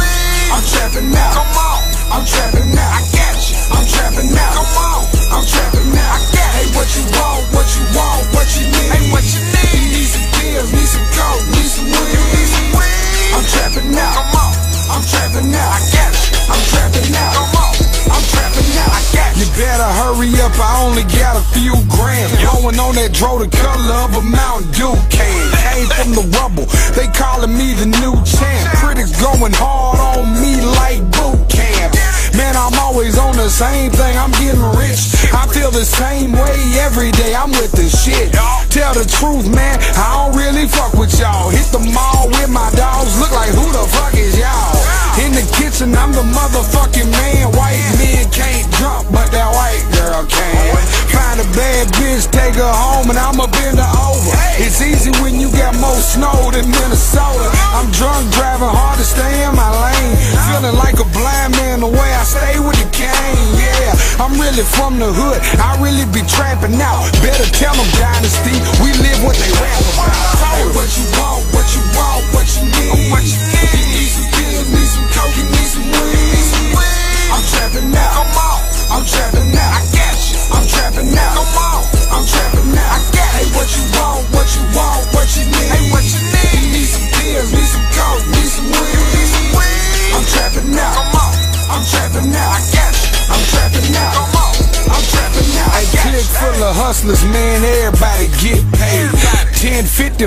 I'm 0.54 0.62
trapping 0.62 1.12
out, 1.12 1.34
come 1.34 1.58
on, 1.58 1.82
I'm 2.12 2.24
trapping 2.24 2.70
out, 2.78 3.02
I 3.02 3.02
you, 3.02 3.25
I'm 3.74 3.84
trapping 3.86 4.30
now. 4.30 4.52
come 4.54 4.74
on, 4.78 5.02
I'm 5.34 5.44
trapping 5.46 5.90
out, 5.90 6.14
I 6.14 6.20
got 6.30 6.50
Hey, 6.56 6.68
what 6.72 6.88
you 6.94 7.04
want, 7.18 7.42
what 7.52 7.68
you 7.74 7.84
want, 7.92 8.22
what 8.32 8.48
you 8.54 8.64
need, 8.70 8.90
hey, 8.94 9.04
what 9.10 9.26
you 9.26 9.42
need. 9.42 9.90
Need 9.92 10.08
some 10.08 10.26
pills, 10.38 10.70
need 10.72 10.88
some 10.88 11.06
coke, 11.12 11.44
need 11.52 11.70
some 11.70 11.90
weed. 11.90 13.34
I'm 13.34 13.44
trapping 13.44 13.90
now. 13.92 14.12
come 14.14 14.38
on, 14.38 14.52
I'm 14.88 15.02
trapping 15.04 15.50
out, 15.52 15.70
I 15.74 15.80
got 15.92 16.12
you, 16.14 16.38
I'm 16.48 16.62
trapping 16.70 17.10
out, 17.12 17.32
come 17.34 17.54
on, 17.60 17.72
I'm 18.08 18.24
trapping 18.30 18.70
out, 18.80 18.90
I 18.94 19.02
got 19.12 19.30
you. 19.34 19.44
You 19.44 19.46
better 19.58 19.90
hurry 20.00 20.30
up, 20.40 20.54
I 20.56 20.72
only 20.86 21.04
got 21.12 21.34
a 21.36 21.44
few 21.52 21.76
grams. 21.92 22.32
Going 22.40 22.78
on 22.80 22.94
that 22.96 23.12
dro 23.12 23.36
the 23.42 23.50
color 23.50 23.98
of 24.06 24.16
a 24.16 24.24
Mountain 24.24 24.70
Dew 24.72 24.94
can. 25.12 25.44
Came 25.76 25.90
from 25.92 26.10
the 26.16 26.24
rubble, 26.38 26.64
they 26.96 27.10
calling 27.12 27.52
me 27.52 27.74
the 27.76 27.90
new 28.00 28.16
champ. 28.24 28.64
Critics 28.80 29.12
going 29.20 29.52
hard 29.52 30.00
on 30.00 30.32
me 30.40 30.56
like 30.80 31.04
boot 31.12 31.50
camp. 31.52 31.92
Man, 32.36 32.54
I'm 32.54 32.76
always 32.84 33.16
on 33.18 33.34
the 33.36 33.48
same 33.48 33.90
thing, 33.90 34.16
I'm 34.16 34.30
getting 34.36 34.60
rich. 34.76 35.16
I 35.32 35.48
feel 35.48 35.70
the 35.70 35.84
same 35.84 36.32
way 36.32 36.56
every 36.84 37.10
day, 37.12 37.34
I'm 37.34 37.50
with 37.50 37.72
the 37.72 37.88
shit. 37.88 38.32
Tell 38.68 38.92
the 38.92 39.08
truth, 39.08 39.48
man, 39.48 39.80
I 39.96 40.06
don't 40.12 40.36
really 40.36 40.68
fuck 40.68 40.92
with 40.94 41.16
y'all. 41.18 41.48
Hit 41.48 41.72
the 41.72 41.80
mall 41.96 42.28
with 42.28 42.50
my 42.52 42.68
dogs, 42.76 43.16
look 43.18 43.32
like 43.32 43.48
who 43.56 43.64
the 43.72 43.84
fuck 43.88 44.12
is 44.14 44.36
y'all? 44.36 44.76
In 45.16 45.32
the 45.32 45.48
kitchen, 45.56 45.96
I'm 45.96 46.12
the 46.12 46.20
motherfucking 46.28 47.08
man. 47.08 47.48
White 47.56 47.80
men 47.96 48.28
can't 48.28 48.68
jump, 48.76 49.08
but 49.08 49.32
that 49.32 49.48
white 49.56 49.80
girl 49.96 50.28
can. 50.28 50.76
Find 51.08 51.40
a 51.40 51.48
bad 51.56 51.88
bitch, 51.96 52.28
take 52.28 52.60
her 52.60 52.68
home, 52.68 53.08
and 53.08 53.16
I'ma 53.16 53.48
bend 53.48 53.80
her 53.80 53.92
over. 53.96 54.36
It's 54.60 54.84
easy 54.84 55.08
when 55.24 55.40
you 55.40 55.48
got 55.56 55.72
more 55.80 55.96
snow 56.04 56.52
than 56.52 56.68
Minnesota. 56.68 57.48
I'm 57.72 57.88
drunk, 57.96 58.28
driving 58.36 58.68
hard 58.68 59.00
to 59.00 59.06
stay 59.08 59.40
in 59.48 59.56
my 59.56 59.72
lane. 59.72 60.16
Feeling 60.52 60.76
like 60.76 61.00
a 61.00 61.08
blind 61.16 61.56
man 61.56 61.80
the 61.80 61.88
way 61.88 62.10
I 62.12 62.25
stay 62.26 62.58
with 62.58 62.74
the 62.82 62.88
cane. 62.90 63.46
Yeah, 63.54 63.94
I'm 64.18 64.34
really 64.34 64.66
from 64.74 64.98
the 64.98 65.06
hood. 65.06 65.38
I 65.62 65.78
really 65.78 66.04
be 66.10 66.26
trapping 66.26 66.74
out. 66.82 67.06
Better 67.22 67.46
tell 67.54 67.74
them 67.78 67.86
dynasty, 67.94 68.58
we 68.82 68.90
live 68.98 69.22
what 69.22 69.38
they 69.38 69.50
rap 69.62 69.80
about. 69.94 70.74
What 70.74 70.90
you 70.98 71.06
want, 71.14 71.46
what 71.54 71.68
you 71.70 71.82
want. 71.94 72.22
What 72.34 72.46
you 72.58 72.66
need. 72.66 73.05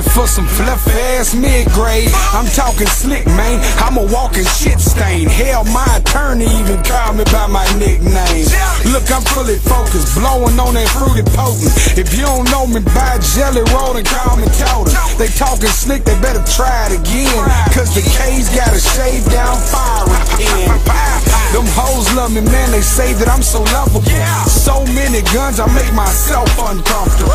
can 0.02 0.09
for 0.13 0.28
some 0.28 0.48
fluffy 0.48 0.91
ass 1.17 1.34
mid 1.36 1.67
grade. 1.72 2.10
I'm 2.34 2.45
talking 2.48 2.88
slick, 2.88 3.26
man. 3.28 3.60
I'm 3.84 3.98
a 3.98 4.06
walking 4.06 4.45
shit 4.45 4.80
stain. 4.80 5.30
Hell, 5.30 5.63
my 5.65 5.86
attorney 5.98 6.45
even 6.60 6.82
called 6.84 7.17
me 7.17 7.24
by 7.32 7.48
my 7.48 7.65
nickname. 7.78 8.48
Look, 8.91 9.06
I'm 9.12 9.22
fully 9.34 9.58
focused, 9.60 10.15
blowing 10.17 10.58
on 10.60 10.74
that 10.74 10.89
fruity 10.89 11.26
potent. 11.36 11.72
If 11.98 12.13
you 12.15 12.26
don't 12.26 12.50
know 12.52 12.65
me 12.65 12.82
by 12.95 13.19
jelly 13.36 13.63
roll 13.74 13.95
and 13.95 14.06
call 14.06 14.38
me 14.38 14.48
Totem. 14.58 14.93
They 15.17 15.28
talking 15.28 15.69
slick, 15.69 16.04
they 16.04 16.17
better 16.22 16.43
try 16.48 16.89
it 16.89 17.00
again. 17.00 17.43
Cause 17.76 17.93
the 17.93 18.02
K's 18.02 18.50
got 18.56 18.72
a 18.74 18.80
shave 18.80 19.26
down 19.30 19.58
fire 19.69 20.08
pen. 20.39 21.19
Them 21.52 21.65
hoes 21.74 22.06
love 22.13 22.32
me, 22.32 22.41
man. 22.41 22.69
They 22.72 22.82
say 22.82 23.13
that 23.17 23.28
I'm 23.28 23.41
so 23.41 23.65
lovable. 23.74 24.06
So 24.45 24.86
many 24.93 25.26
guns, 25.34 25.60
I 25.60 25.65
make 25.74 25.89
myself 25.93 26.50
uncomfortable. 26.62 27.34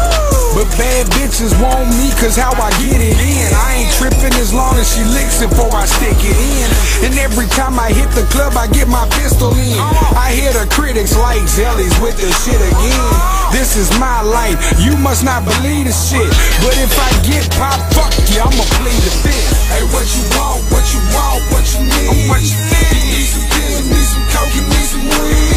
But 0.55 0.71
bad 0.79 1.11
bitches 1.19 1.51
want 1.59 1.91
me 1.99 2.15
cause 2.15 2.39
how 2.39 2.55
I 2.55 2.64
get 2.83 3.01
it 3.01 3.19
in. 3.19 3.49
I 3.53 3.85
ain't 3.85 3.93
tripping 3.97 4.35
as 4.41 4.53
long 4.53 4.77
as 4.79 4.89
she 4.93 5.03
licks 5.13 5.43
it 5.43 5.51
before 5.51 5.73
I 5.75 5.85
stick 5.87 6.17
it 6.21 6.37
in. 6.37 6.69
And 7.09 7.13
every 7.19 7.49
time 7.53 7.79
I 7.79 7.91
hit 7.91 8.09
the 8.13 8.25
club, 8.31 8.55
I 8.57 8.69
get 8.69 8.89
my 8.89 9.09
pistol 9.21 9.53
in. 9.53 9.77
I 10.15 10.33
hear 10.33 10.53
the 10.53 10.69
critics 10.71 11.17
like 11.17 11.43
Zellies 11.45 11.95
with 12.01 12.17
the 12.17 12.31
shit 12.45 12.61
again. 12.61 13.05
This 13.53 13.77
is 13.77 13.91
my 13.99 14.23
life, 14.23 14.57
you 14.81 14.97
must 14.99 15.25
not 15.25 15.45
believe 15.45 15.87
the 15.87 15.95
shit. 15.95 16.31
But 16.65 16.75
if 16.81 16.93
I 16.97 17.11
get 17.27 17.45
popped, 17.59 17.93
fuck 17.95 18.13
you, 18.33 18.41
I'ma 18.41 18.65
plead 18.81 19.01
the 19.05 19.15
fifth. 19.25 19.53
Hey, 19.73 19.85
what 19.91 20.07
you 20.11 20.25
want, 20.39 20.61
what 20.71 20.85
you 20.93 21.01
want, 21.15 21.41
what 21.51 21.65
you 21.75 21.83
need? 21.85 22.29
What 22.31 22.43
you 22.43 22.59
need? 22.59 22.93
You 22.93 23.05
need 23.15 23.29
some 23.29 23.47
pills, 23.51 23.87
need 23.91 24.09
some 24.09 24.27
coke, 24.33 24.53
you 24.55 24.65
need 24.65 24.89
some 24.89 25.07
weed. 25.07 25.55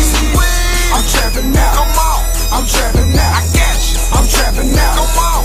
I'm 0.98 1.06
trapping 1.14 1.54
out. 1.54 1.74
Come 1.78 1.94
on, 1.94 2.20
I'm 2.58 2.66
trapping 2.66 3.12
out. 3.14 3.32
I 3.38 3.44
got 3.54 3.78
you. 3.86 3.98
I'm 4.18 4.26
trapping 4.26 4.72
out. 4.74 4.96
Come 4.98 5.18
on, 5.20 5.42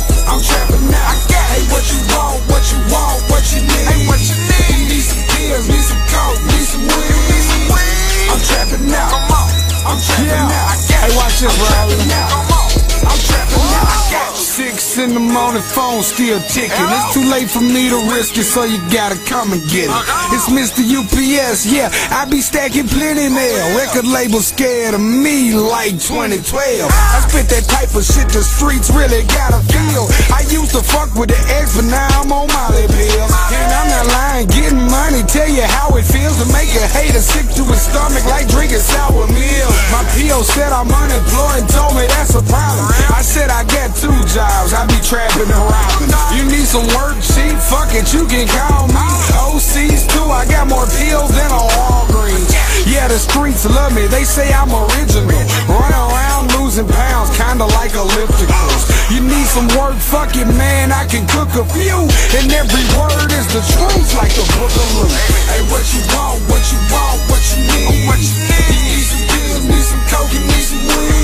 in 15.13 15.22
the 15.22 15.22
morning, 15.33 15.65
phone 15.65 16.03
still 16.05 16.39
ticking. 16.53 16.89
It's 16.93 17.15
too 17.17 17.25
late 17.33 17.49
for 17.49 17.65
me 17.65 17.89
to 17.89 17.99
risk 18.13 18.37
it, 18.37 18.45
so 18.45 18.65
you 18.65 18.77
gotta 18.93 19.17
come 19.25 19.53
and 19.53 19.63
get 19.73 19.89
it. 19.89 20.03
It's 20.37 20.53
Mr. 20.53 20.85
UPS, 20.85 21.65
yeah. 21.67 21.89
I 22.13 22.29
be 22.29 22.45
stacking 22.45 22.87
plenty 22.87 23.33
mail. 23.33 23.65
Record 23.81 24.05
label 24.05 24.45
scared 24.45 24.95
of 24.95 25.01
me 25.01 25.57
like 25.57 25.97
2012. 25.97 26.45
I 26.45 27.19
spit 27.25 27.49
that 27.49 27.65
type 27.65 27.97
of 27.97 28.05
shit 28.05 28.29
the 28.29 28.45
streets 28.45 28.93
really 28.93 29.25
gotta 29.33 29.65
feel. 29.73 30.05
I 30.29 30.45
used 30.53 30.77
to 30.77 30.85
fuck 30.85 31.17
with 31.17 31.33
the 31.33 31.41
ex, 31.57 31.81
but 31.81 31.89
now 31.89 32.09
I'm 32.21 32.31
on 32.31 32.47
Molly 32.53 32.85
pills. 32.93 33.33
And 33.57 33.69
I'm 33.73 33.89
not 33.89 34.07
lying, 34.13 34.47
getting 34.53 34.85
money, 34.85 35.25
tell 35.25 35.49
you 35.49 35.65
how 35.65 35.97
it 35.97 36.05
feels 36.05 36.37
to 36.45 36.47
make 36.53 36.69
a 36.77 36.85
hater 36.93 37.25
sick 37.25 37.49
to 37.57 37.65
his 37.73 37.81
stomach 37.89 38.25
like 38.29 38.49
drinking 38.53 38.85
sour 38.85 39.25
milk. 39.33 39.73
My 39.89 40.05
PO 40.13 40.45
said 40.45 40.77
I'm 40.77 40.93
unemployed 40.93 41.65
and 41.65 41.69
told 41.73 41.97
me 41.97 42.05
that's 42.21 42.37
a 42.37 42.45
problem. 42.45 42.85
I 43.09 43.25
said 43.25 43.49
I 43.49 43.65
got 43.65 43.97
two 43.97 44.13
jobs, 44.29 44.77
I 44.77 44.85
be 44.89 45.01
and 45.31 45.51
robbing. 45.51 46.13
You 46.35 46.45
need 46.49 46.67
some 46.67 46.87
work, 46.99 47.17
cheap, 47.23 47.55
fuck 47.59 47.95
it, 47.95 48.11
you 48.13 48.27
can 48.27 48.49
call 48.49 48.89
me. 48.89 48.99
OCs 49.39 50.09
too, 50.11 50.27
I 50.27 50.45
got 50.49 50.67
more 50.69 50.87
pills 50.99 51.31
than 51.31 51.51
a 51.51 51.63
Walgreens. 51.77 52.51
Yeah, 52.89 53.07
the 53.09 53.19
streets 53.19 53.65
love 53.69 53.95
me, 53.95 54.07
they 54.07 54.25
say 54.25 54.51
I'm 54.53 54.73
original. 54.73 55.29
Run 55.69 55.93
around 55.93 56.53
losing 56.59 56.89
pounds, 56.89 57.31
kinda 57.37 57.65
like 57.79 57.93
ellipticals. 57.93 58.83
You 59.13 59.21
need 59.21 59.47
some 59.47 59.69
work, 59.79 59.97
fuck 59.97 60.35
it, 60.37 60.49
man, 60.49 60.91
I 60.91 61.07
can 61.07 61.27
cook 61.29 61.53
a 61.55 61.65
few. 61.71 61.99
And 62.39 62.51
every 62.53 62.85
word 62.99 63.31
is 63.31 63.47
the 63.53 63.63
truth, 63.77 64.11
like 64.17 64.33
the 64.35 64.47
book 64.57 64.73
of 64.73 64.89
Luke. 64.99 65.15
Hey, 65.53 65.63
what 65.71 65.85
you 65.95 66.03
want, 66.17 66.41
what 66.49 66.65
you 66.73 66.81
want, 66.91 67.19
what 67.31 67.43
you 67.53 67.61
need? 67.71 68.09
What 68.09 68.19
you 68.19 68.35
need? 68.49 68.83
Need 68.89 69.07
some 69.07 69.25
pills, 69.29 69.65
need 69.69 69.87
some 69.87 70.05
coke, 70.11 70.33
you 70.33 70.41
need 70.41 70.65
some 70.65 70.83
weed. 70.89 71.23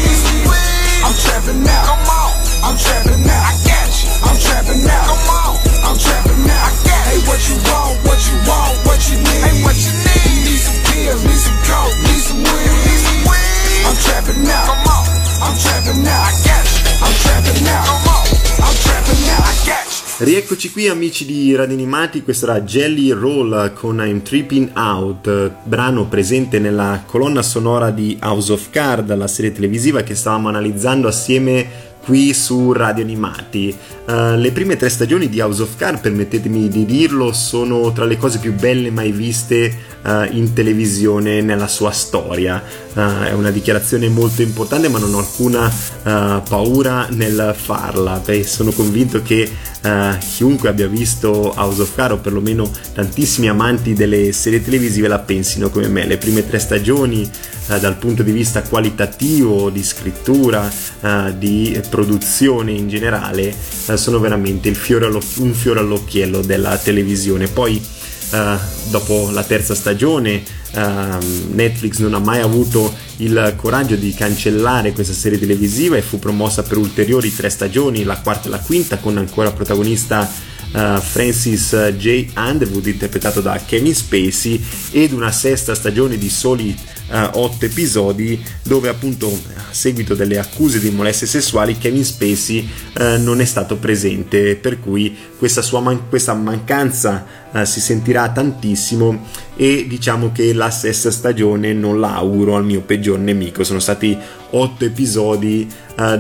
I'm 1.05 1.15
trapping 1.15 1.65
out. 1.67 1.85
Come 1.87 2.05
on, 2.05 2.31
I'm 2.63 2.77
trapping 2.77 3.25
out. 3.31 3.78
I'm 4.23 4.37
trapping 4.39 4.83
out. 4.89 5.07
Come 5.07 5.29
on, 5.31 5.55
I'm 5.85 5.97
trapping 5.99 6.45
out. 6.51 6.67
I 6.67 6.73
got 6.87 6.99
Hey, 7.09 7.21
what 7.25 7.41
you 7.49 7.57
want? 7.65 7.97
What 8.05 8.21
you 8.29 8.37
want? 8.45 8.77
What 8.85 9.01
you 9.09 9.17
need? 9.17 9.41
Hey, 9.41 9.57
what 9.65 9.77
you 9.81 9.93
need? 9.97 10.29
You 10.29 10.45
need 10.45 10.61
some 10.61 10.79
pills, 10.93 11.25
need 11.25 11.41
some 11.41 11.59
coke, 11.65 11.97
need 12.05 12.21
some 12.21 12.43
weed. 12.45 13.87
I'm 13.89 13.97
trapping 13.97 14.45
out. 14.45 14.67
Come 14.69 14.87
on, 14.93 15.05
I'm 15.41 15.57
trapping 15.57 16.05
out. 16.05 16.21
I 16.21 16.33
got 16.45 16.65
you. 16.69 16.79
I'm 17.01 17.15
trapping 17.25 17.65
out. 17.65 17.85
Come 17.89 18.09
on, 18.13 18.25
I'm 18.61 18.77
trapping 18.85 19.23
out. 19.33 19.41
I 19.41 19.55
got 19.65 19.87
you. 19.89 19.99
Rieccoci 20.21 20.71
qui 20.73 20.89
amici 20.89 21.25
di 21.25 21.55
Radio 21.55 21.75
Animati, 21.75 22.23
questo 22.23 22.47
era 22.47 22.61
Jelly 22.61 23.13
Roll 23.13 23.73
con 23.73 24.05
I'm 24.05 24.21
Tripping 24.23 24.77
Out, 24.77 25.53
brano 25.63 26.07
presente 26.07 26.59
nella 26.59 27.05
colonna 27.07 27.41
sonora 27.41 27.91
di 27.91 28.19
House 28.21 28.51
of 28.51 28.69
Card, 28.71 29.15
la 29.17 29.29
serie 29.29 29.53
televisiva 29.53 30.03
che 30.03 30.17
stavamo 30.17 30.49
analizzando 30.49 31.07
assieme 31.07 31.87
qui 32.09 32.33
su 32.33 32.73
Radio 32.73 33.05
Animati. 33.05 33.77
Uh, 34.07 34.35
le 34.37 34.51
prime 34.51 34.79
tre 34.79 34.89
stagioni 34.89 35.29
di 35.29 35.43
House 35.43 35.61
of 35.61 35.77
Cards, 35.77 36.01
permettetemi 36.01 36.67
di 36.67 36.87
dirlo, 36.87 37.35
sono 37.35 37.93
tra 37.93 38.07
le 38.07 38.17
cose 38.17 38.39
più 38.39 38.55
belle 38.55 38.91
mai 38.91 39.13
viste 39.13 39.97
in 40.31 40.55
televisione 40.55 41.43
nella 41.43 41.67
sua 41.67 41.91
storia. 41.91 42.63
È 42.99 43.33
una 43.33 43.51
dichiarazione 43.51 44.09
molto 44.09 44.43
importante 44.43 44.89
ma 44.89 44.99
non 44.99 45.15
ho 45.15 45.19
alcuna 45.19 45.73
paura 46.03 47.07
nel 47.11 47.55
farla, 47.57 48.21
Beh, 48.25 48.45
sono 48.45 48.73
convinto 48.73 49.23
che 49.23 49.51
chiunque 50.35 50.69
abbia 50.69 50.89
visto 50.89 51.53
House 51.55 51.83
of 51.83 51.95
Cards 51.95 52.15
o 52.15 52.19
perlomeno 52.19 52.71
tantissimi 52.93 53.49
amanti 53.49 53.93
delle 53.95 54.33
serie 54.33 54.63
televisive 54.63 55.09
la 55.09 55.19
pensino 55.19 55.71
come 55.71 55.89
me. 55.89 56.07
Le 56.07 56.19
prime 56.19 56.47
tre 56.47 56.59
stagioni 56.59 57.31
eh, 57.69 57.79
dal 57.79 57.97
punto 57.97 58.23
di 58.23 58.33
vista 58.33 58.63
qualitativo, 58.63 59.71
di 59.71 59.85
scrittura, 59.85 60.71
di 61.37 61.81
produzione 61.89 62.73
in 62.73 62.89
generale, 62.89 63.55
sono 63.95 64.19
veramente 64.19 64.69
fiore 64.75 65.07
un 65.07 65.53
fiore 65.53 65.81
all'occhiello 65.81 66.41
della 66.41 66.77
televisione. 66.77 67.47
Poi 67.47 67.81
eh, 68.31 68.59
dopo 68.91 69.31
la 69.31 69.43
terza 69.43 69.75
stagione 69.75 70.43
ehm, 70.73 71.51
Netflix 71.53 71.99
non 71.99 72.15
ha 72.15 72.19
mai 72.19 72.41
avuto 72.41 72.95
il 73.17 73.55
coraggio 73.57 73.97
di 73.97 74.13
cancellare 74.13 74.93
questa 74.93 75.13
serie 75.13 75.39
televisiva 75.39 75.97
e 75.97 76.03
fu 76.03 76.19
promossa 76.19 76.63
per 76.63 76.77
ulteriori 76.77 77.35
tre 77.35 77.51
stagioni, 77.51 78.05
la 78.05 78.19
quarta 78.19 78.49
e 78.49 78.51
la 78.51 78.59
quinta, 78.59 78.99
con 78.99 79.17
ancora 79.17 79.51
protagonista 79.51 80.31
uh, 80.73 81.01
Francis 81.01 81.75
J. 81.97 82.29
Underwood 82.37 82.87
interpretato 82.87 83.41
da 83.41 83.61
Kevin 83.65 83.95
Spacey 83.95 84.65
ed 84.93 85.13
una 85.13 85.33
sesta 85.33 85.75
stagione 85.75 86.17
di 86.17 86.29
soli 86.29 86.77
uh, 87.09 87.39
otto 87.39 87.65
episodi 87.65 88.43
dove 88.63 88.89
appunto 88.89 89.27
a 89.57 89.73
seguito 89.73 90.15
delle 90.15 90.39
accuse 90.39 90.79
di 90.81 90.91
molestie 90.91 91.27
sessuali 91.27 91.79
Kevin 91.79 92.05
Spacey 92.05 92.69
uh, 92.99 93.21
non 93.21 93.41
è 93.41 93.45
stato 93.45 93.77
presente. 93.77 94.57
Per 94.57 94.81
cui 94.81 95.17
questa 95.39 95.63
sua 95.63 95.81
man- 95.81 96.09
questa 96.09 96.35
mancanza 96.35 97.25
uh, 97.53 97.65
si 97.65 97.81
sentirà 97.81 98.29
tantissimo 98.31 99.27
e 99.57 99.87
diciamo 99.89 100.33
che 100.33 100.53
la 100.53 100.71
sesta 100.71 101.11
stagione 101.11 101.73
non 101.73 102.01
la 102.01 102.15
auguro 102.15 102.57
al 102.57 102.65
mio 102.65 102.81
peggior 102.81 103.19
nemico. 103.19 103.65
Sono 103.65 103.81
stati 103.81 104.17
otto 104.51 104.85
episodi 104.85 105.69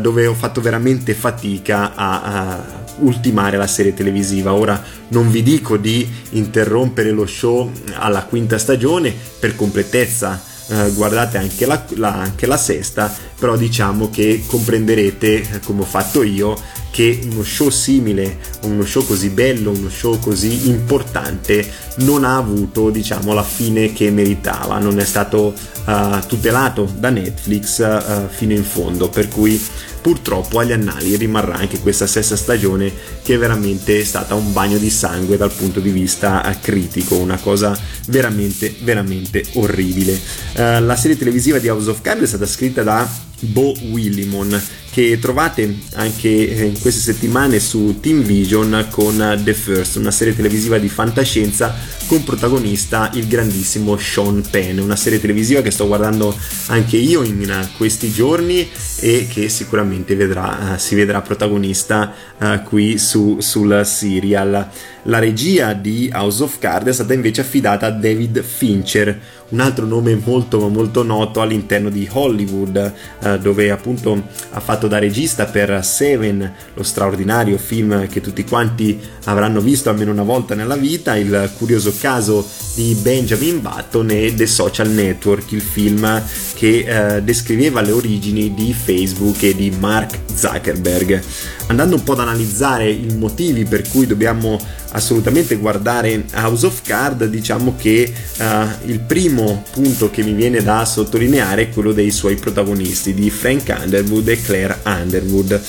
dove 0.01 0.27
ho 0.27 0.35
fatto 0.35 0.61
veramente 0.61 1.15
fatica 1.15 1.95
a, 1.95 2.23
a 2.23 2.87
ultimare 2.99 3.57
la 3.57 3.67
serie 3.67 3.95
televisiva. 3.95 4.53
Ora 4.53 4.83
non 5.09 5.31
vi 5.31 5.43
dico 5.43 5.77
di 5.77 6.09
interrompere 6.31 7.11
lo 7.11 7.27
show 7.27 7.71
alla 7.95 8.25
quinta 8.25 8.59
stagione 8.59 9.15
per 9.39 9.55
completezza 9.55 10.48
eh, 10.69 10.91
guardate 10.93 11.39
anche 11.39 11.67
la, 11.67 11.83
la, 11.97 12.15
anche 12.15 12.47
la 12.47 12.57
sesta, 12.57 13.15
però 13.39 13.57
diciamo 13.57 14.11
che 14.11 14.43
comprenderete, 14.47 15.35
eh, 15.35 15.61
come 15.61 15.83
ho 15.83 15.87
fatto 15.87 16.23
io, 16.23 16.57
che 16.91 17.21
uno 17.31 17.43
show 17.43 17.69
simile, 17.69 18.39
uno 18.63 18.85
show 18.85 19.05
così 19.05 19.29
bello, 19.29 19.71
uno 19.71 19.89
show 19.89 20.19
così 20.19 20.69
importante 20.69 21.67
non 21.99 22.25
ha 22.25 22.37
avuto 22.37 22.91
diciamo 22.91 23.33
la 23.33 23.43
fine 23.43 23.93
che 23.93 24.11
meritava, 24.11 24.79
non 24.79 24.99
è 24.99 25.05
stato 25.05 25.53
uh, 25.85 26.27
tutelato 26.27 26.91
da 26.99 27.11
Netflix 27.11 27.79
uh, 27.79 28.29
fino 28.29 28.53
in 28.53 28.65
fondo, 28.65 29.09
per 29.09 29.29
cui 29.29 29.63
purtroppo 30.01 30.59
agli 30.59 30.73
annali 30.73 31.17
rimarrà 31.17 31.57
anche 31.57 31.79
questa 31.81 32.07
sesta 32.07 32.37
stagione 32.37 32.93
che 33.23 33.35
è 33.35 33.39
veramente 33.39 34.05
stata 34.05 34.35
un 34.35 34.53
bagno 34.53 34.79
di 34.79 34.91
sangue 34.91 35.37
dal 35.37 35.53
punto 35.53 35.81
di 35.81 35.91
vista 35.91 36.57
critico, 36.61 37.17
una 37.17 37.39
cosa 37.39 37.79
veramente 38.07 38.75
veramente 38.81 39.45
orribile. 39.55 40.13
Uh, 40.55 40.81
la 40.81 40.97
serie 40.97 41.17
televisiva 41.17 41.59
di 41.59 41.69
House 41.69 41.91
of 41.91 42.01
Cards 42.01 42.23
è 42.23 42.27
stata 42.27 42.47
scritta 42.47 42.83
da 42.83 43.09
Bo 43.41 43.73
Willimon 43.91 44.61
che 44.91 45.19
trovate 45.21 45.79
anche 45.95 46.29
in 46.29 46.81
queste 46.81 47.01
settimane 47.01 47.61
su 47.61 47.99
Team 48.01 48.23
Vision 48.23 48.87
con 48.91 49.41
The 49.45 49.55
First, 49.55 49.97
una 49.97 50.11
serie 50.11 50.35
televisiva 50.35 50.79
di 50.79 50.89
fantascienza 50.89 51.73
con 52.09 52.25
protagonista 52.25 53.11
il 53.13 53.29
grandissimo 53.29 53.99
Sean 53.99 54.43
Penn, 54.51 54.79
una 54.79 54.97
serie 54.97 55.21
televisiva 55.21 55.61
che 55.61 55.71
sto 55.71 55.87
guardando 55.87 56.35
anche 56.69 56.97
io 56.97 57.23
in 57.23 57.69
questi 57.77 58.11
giorni 58.11 58.67
e 59.01 59.27
che 59.31 59.51
sicuramente 59.51 60.17
vedrà, 60.17 60.79
si 60.79 60.95
vedrà 60.95 61.21
protagonista 61.21 62.15
uh, 62.39 62.63
qui 62.63 62.97
su, 62.97 63.41
sul 63.41 63.83
serial. 63.85 64.71
La 65.03 65.19
regia 65.19 65.75
di 65.75 66.11
House 66.13 66.43
of 66.43 66.59
Cards 66.59 66.89
è 66.89 66.93
stata 66.93 67.13
invece 67.13 67.43
affidata 67.43 67.87
a 67.87 67.91
David 67.91 68.43
Fincher, 68.43 69.19
un 69.51 69.61
altro 69.61 69.87
nome 69.87 70.21
molto 70.23 70.69
molto 70.69 71.03
noto 71.03 71.41
all'interno 71.41 71.89
di 71.89 72.07
Hollywood, 72.11 72.93
eh, 73.23 73.39
dove 73.39 73.71
appunto 73.71 74.23
ha 74.51 74.61
fatto 74.61 74.87
da 74.87 74.99
regista 74.99 75.47
per 75.47 75.83
Seven, 75.83 76.53
lo 76.75 76.83
straordinario 76.83 77.57
film 77.57 78.07
che 78.09 78.21
tutti 78.21 78.45
quanti 78.45 79.01
avranno 79.25 79.61
visto 79.61 79.89
almeno 79.89 80.11
una 80.11 80.25
volta 80.25 80.55
nella 80.55 80.77
vita, 80.77 81.17
il 81.17 81.51
curioso 81.57 81.91
caso 81.99 82.47
di 82.75 82.97
Benjamin 83.01 83.61
Button 83.61 84.11
e 84.11 84.35
The 84.35 84.47
Social 84.47 84.89
Network, 84.89 85.53
il 85.53 85.61
film 85.61 86.23
che 86.55 87.17
eh, 87.17 87.23
descriveva 87.23 87.81
le 87.81 87.93
origini 87.93 88.55
di 88.55 88.73
Facebook 88.73 89.43
e 89.43 89.55
di 89.55 89.71
Mark 89.79 90.19
Zuckerberg. 90.35 91.21
Andando 91.67 91.97
un 91.97 92.03
po' 92.03 92.13
ad 92.13 92.21
analizzare 92.21 92.91
i 92.91 93.15
motivi 93.17 93.65
per 93.65 93.89
cui 93.89 94.07
dobbiamo 94.07 94.59
assolutamente 94.93 95.57
guardare 95.57 96.25
House 96.35 96.67
of 96.67 96.81
Card, 96.83 97.25
diciamo 97.27 97.75
che 97.77 98.11
uh, 98.39 98.45
il 98.87 99.01
primo 99.01 99.65
punto 99.71 100.11
che 100.11 100.23
mi 100.23 100.33
viene 100.33 100.63
da 100.63 100.85
sottolineare 100.85 101.63
è 101.63 101.69
quello 101.69 101.93
dei 101.93 102.11
suoi 102.11 102.37
protagonisti, 102.37 103.13
di 103.13 103.29
Frank 103.29 103.75
Underwood 103.79 104.29
e 104.29 104.41
Claire 104.41 104.79
Underwood. 104.85 105.61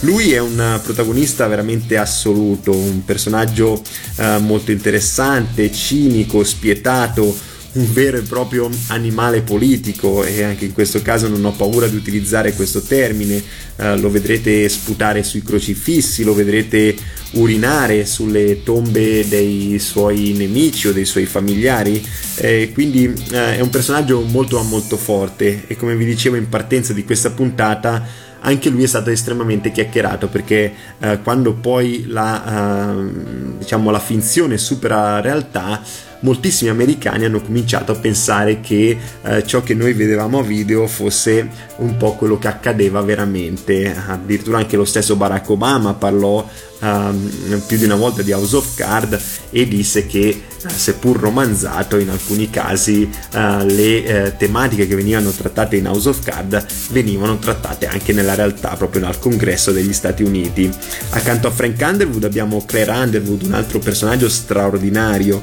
Lui 0.00 0.32
è 0.32 0.38
un 0.38 0.80
protagonista 0.82 1.46
veramente 1.46 1.96
assoluto, 1.96 2.70
un 2.70 3.04
personaggio 3.04 3.82
uh, 4.16 4.40
molto 4.40 4.70
interessante, 4.70 5.72
cinico, 5.72 6.44
spietato, 6.44 7.54
un 7.72 7.92
vero 7.92 8.18
e 8.18 8.22
proprio 8.22 8.70
animale 8.88 9.40
politico 9.40 10.22
e 10.24 10.42
anche 10.42 10.66
in 10.66 10.72
questo 10.72 11.02
caso 11.02 11.28
non 11.28 11.44
ho 11.44 11.52
paura 11.52 11.86
di 11.86 11.96
utilizzare 11.96 12.52
questo 12.52 12.82
termine, 12.82 13.42
uh, 13.76 13.98
lo 13.98 14.10
vedrete 14.10 14.68
sputare 14.68 15.22
sui 15.22 15.42
crocifissi, 15.42 16.24
lo 16.24 16.34
vedrete 16.34 16.94
urinare 17.32 18.04
sulle 18.04 18.62
tombe 18.62 19.26
dei 19.26 19.78
suoi 19.78 20.34
nemici 20.36 20.88
o 20.88 20.92
dei 20.92 21.04
suoi 21.06 21.26
familiari, 21.26 22.06
eh, 22.36 22.70
quindi 22.72 23.12
eh, 23.30 23.56
è 23.56 23.60
un 23.60 23.68
personaggio 23.68 24.20
molto 24.22 24.62
molto 24.62 24.96
forte 24.96 25.64
e 25.66 25.76
come 25.76 25.96
vi 25.96 26.04
dicevo 26.04 26.36
in 26.36 26.48
partenza 26.48 26.92
di 26.92 27.04
questa 27.04 27.30
puntata 27.30 28.25
anche 28.46 28.70
lui 28.70 28.84
è 28.84 28.86
stato 28.86 29.10
estremamente 29.10 29.72
chiacchierato 29.72 30.28
perché 30.28 30.72
eh, 31.00 31.20
quando 31.20 31.52
poi 31.54 32.06
la, 32.06 32.90
eh, 32.92 33.58
diciamo, 33.58 33.90
la 33.90 33.98
finzione 33.98 34.56
supera 34.56 35.02
la 35.02 35.20
realtà 35.20 35.82
moltissimi 36.20 36.70
americani 36.70 37.24
hanno 37.24 37.40
cominciato 37.40 37.92
a 37.92 37.96
pensare 37.96 38.60
che 38.60 38.98
eh, 39.22 39.46
ciò 39.46 39.62
che 39.62 39.74
noi 39.74 39.92
vedevamo 39.92 40.38
a 40.38 40.42
video 40.42 40.86
fosse 40.86 41.48
un 41.76 41.96
po' 41.96 42.14
quello 42.14 42.38
che 42.38 42.48
accadeva 42.48 43.00
veramente. 43.02 43.94
Addirittura 44.06 44.58
anche 44.58 44.76
lo 44.76 44.84
stesso 44.84 45.16
Barack 45.16 45.48
Obama 45.50 45.94
parlò 45.94 46.46
um, 46.80 47.62
più 47.66 47.78
di 47.78 47.84
una 47.84 47.96
volta 47.96 48.22
di 48.22 48.32
House 48.32 48.56
of 48.56 48.74
Card 48.74 49.20
e 49.50 49.68
disse 49.68 50.06
che 50.06 50.42
seppur 50.66 51.18
romanzato 51.18 51.98
in 51.98 52.08
alcuni 52.08 52.50
casi 52.50 53.08
uh, 53.34 53.64
le 53.64 53.98
uh, 53.98 54.36
tematiche 54.36 54.86
che 54.88 54.96
venivano 54.96 55.30
trattate 55.30 55.76
in 55.76 55.86
House 55.86 56.08
of 56.08 56.24
Card 56.24 56.64
venivano 56.90 57.38
trattate 57.38 57.86
anche 57.86 58.12
nella 58.12 58.34
realtà 58.34 58.70
proprio 58.70 59.02
dal 59.02 59.18
congresso 59.18 59.70
degli 59.70 59.92
Stati 59.92 60.22
Uniti 60.22 60.68
accanto 61.10 61.46
a 61.46 61.50
Frank 61.50 61.80
Underwood 61.80 62.24
abbiamo 62.24 62.64
Claire 62.66 62.90
Underwood 62.92 63.42
un 63.42 63.54
altro 63.54 63.78
personaggio 63.78 64.28
straordinario 64.28 65.42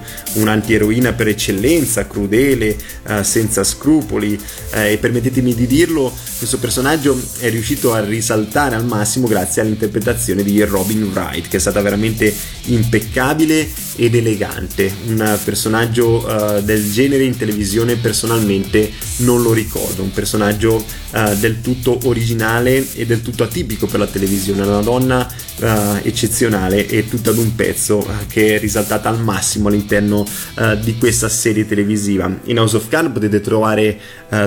un'antieroina 0.64 1.12
per 1.14 1.28
eccellenza 1.28 2.08
crudele 2.08 2.78
uh, 3.08 3.22
senza 3.22 3.64
scrupoli. 3.64 4.40
E 4.72 4.98
permettetemi 5.00 5.54
di 5.54 5.68
dirlo 5.68 6.12
questo 6.38 6.58
personaggio 6.58 7.20
è 7.40 7.50
riuscito 7.50 7.94
a 7.94 8.04
risaltare 8.04 8.76
al 8.76 8.86
massimo 8.86 9.28
grazie 9.28 9.62
all'interpretazione 9.62 10.44
di 10.44 10.62
Robin 10.64 11.04
Wright 11.04 11.48
che 11.48 11.58
è 11.58 11.60
stata 11.60 11.80
veramente 11.80 12.34
impeccabile 12.66 13.70
ed 13.96 14.16
elegante. 14.16 14.92
Un 15.06 15.40
personaggio 15.44 16.26
uh, 16.26 16.62
del 16.62 16.92
genere 16.92 17.24
in 17.24 17.38
televisione 17.38 17.96
personalmente 17.96 18.92
non 19.18 19.42
lo 19.42 19.54
ricordo, 19.54 20.02
un 20.02 20.12
personaggio 20.12 20.84
uh, 21.12 21.36
del 21.36 21.62
tutto 21.62 22.00
originale 22.06 22.86
e 22.94 23.06
del 23.06 23.22
tutto 23.22 23.44
atipico 23.44 23.86
per 23.86 24.00
la 24.00 24.08
televisione, 24.08 24.64
una 24.64 24.82
donna 24.82 25.32
uh, 25.60 26.00
eccezionale 26.02 26.88
e 26.88 27.08
tutta 27.08 27.30
ad 27.30 27.38
un 27.38 27.56
pezzo 27.56 28.06
che 28.28 28.56
è 28.56 28.60
risaltata 28.60 29.10
al 29.10 29.20
massimo 29.20 29.68
all'interno 29.68 30.26
di 30.82 30.98
questa 30.98 31.30
serie 31.30 31.68
televisiva. 31.68 32.32
In 32.46 32.60
House 32.60 32.76
of 32.76 32.88
Cards 32.88 33.12
potete 33.14 33.42
trovare 33.42 34.00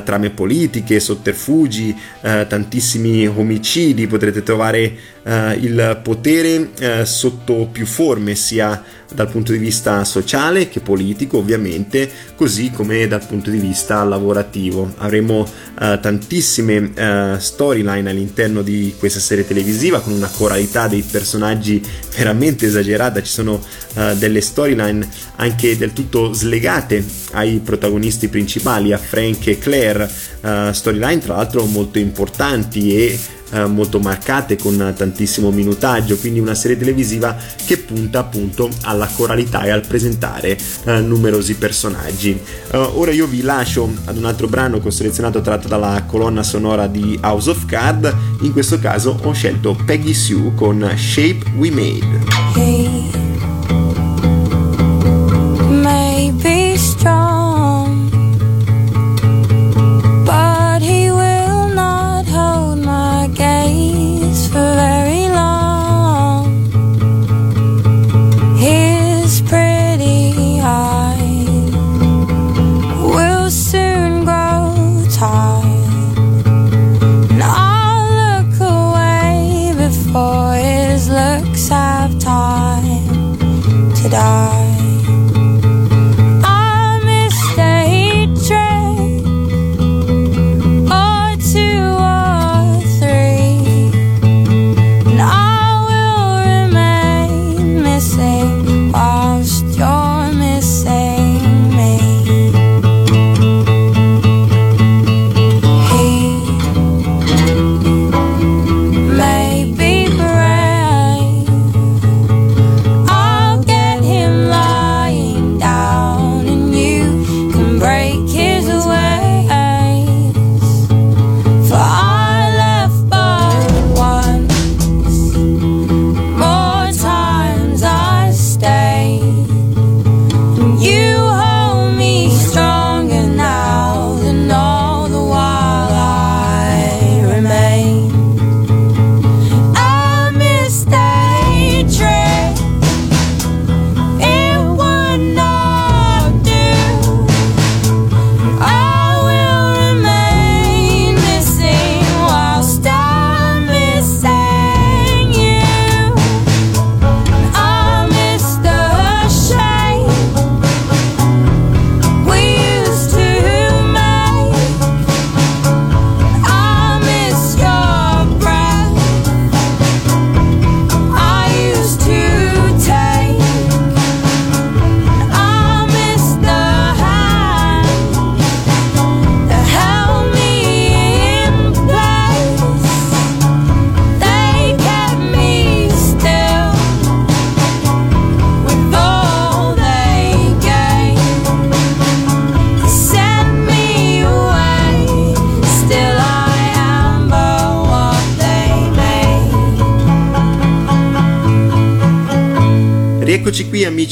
trame 0.05 0.31
politiche, 0.31 1.01
sotterfugi, 1.01 1.95
tantissimi 2.21 3.27
omicidi, 3.27 4.07
potrete 4.07 4.43
trovare 4.43 4.97
il 5.29 6.01
potere 6.03 6.71
sotto 7.05 7.69
più 7.73 7.85
forme, 7.85 8.37
sia 8.37 8.83
dal 9.13 9.31
punto 9.31 9.53
di 9.53 9.59
vista 9.59 10.05
sociale 10.05 10.69
che 10.69 10.81
politico 10.81 11.39
ovviamente, 11.39 12.11
così 12.35 12.71
come 12.71 13.07
dal 13.07 13.25
punto 13.25 13.51
di 13.51 13.59
vista 13.59 14.03
lavorativo. 14.05 14.93
Avremo 14.99 15.41
uh, 15.41 16.01
tantissime 16.01 16.77
uh, 16.79 17.39
storyline 17.39 18.11
all'interno 18.11 18.63
di 18.63 18.95
questa 18.99 19.21
serie 19.21 19.47
televisiva 19.47 20.01
con 20.01 20.13
una 20.13 20.29
coralità 20.29 20.89
dei 20.89 21.03
personaggi 21.03 21.83
veramente 22.17 22.67
esagerata, 22.67 23.23
ci 23.23 23.33
sono 23.33 23.55
uh, 23.95 24.15
delle 24.17 24.41
storyline 24.41 25.09
anche 25.37 25.77
del 25.77 25.93
tutto 25.93 26.33
slegate 26.33 27.05
ai 27.33 27.61
protagonisti 27.65 28.29
principali, 28.29 28.93
a 28.93 28.99
Frank 28.99 29.47
e 29.47 29.59
Claire, 29.59 30.11
uh, 30.41 30.73
storyline 30.73 31.19
tra 31.19 31.37
l'altro 31.37 31.65
molto 31.65 31.99
importanti 31.99 32.95
e 32.97 33.19
eh, 33.51 33.67
molto 33.67 33.99
marcate 33.99 34.57
con 34.57 34.93
tantissimo 34.97 35.51
minutaggio, 35.51 36.17
quindi 36.17 36.41
una 36.41 36.55
serie 36.55 36.77
televisiva 36.77 37.37
che 37.65 37.79
punta 37.79 38.21
appunto 38.21 38.69
alla 38.83 39.09
coralità 39.15 39.63
e 39.63 39.71
al 39.71 39.87
presentare 39.87 40.57
eh, 40.85 41.01
numerosi 41.01 41.55
personaggi. 41.55 42.39
Uh, 42.73 42.91
ora 42.95 43.13
io 43.13 43.27
vi 43.27 43.43
lascio 43.43 43.89
ad 44.05 44.17
un 44.17 44.25
altro 44.25 44.49
brano 44.49 44.81
che 44.81 44.89
ho 44.89 44.91
selezionato 44.91 45.41
tratto 45.41 45.69
dalla 45.69 46.05
colonna 46.07 46.43
sonora 46.43 46.87
di 46.87 47.19
House 47.23 47.51
of 47.51 47.65
Card, 47.67 48.15
in 48.41 48.53
questo 48.53 48.79
caso 48.79 49.19
ho 49.23 49.33
scelto 49.33 49.77
Peggy 49.85 50.15
Sue 50.15 50.53
con 50.55 50.93
Shape 50.97 51.43
We 51.57 51.71
Made. 51.71 52.25
Hey. 52.55 53.26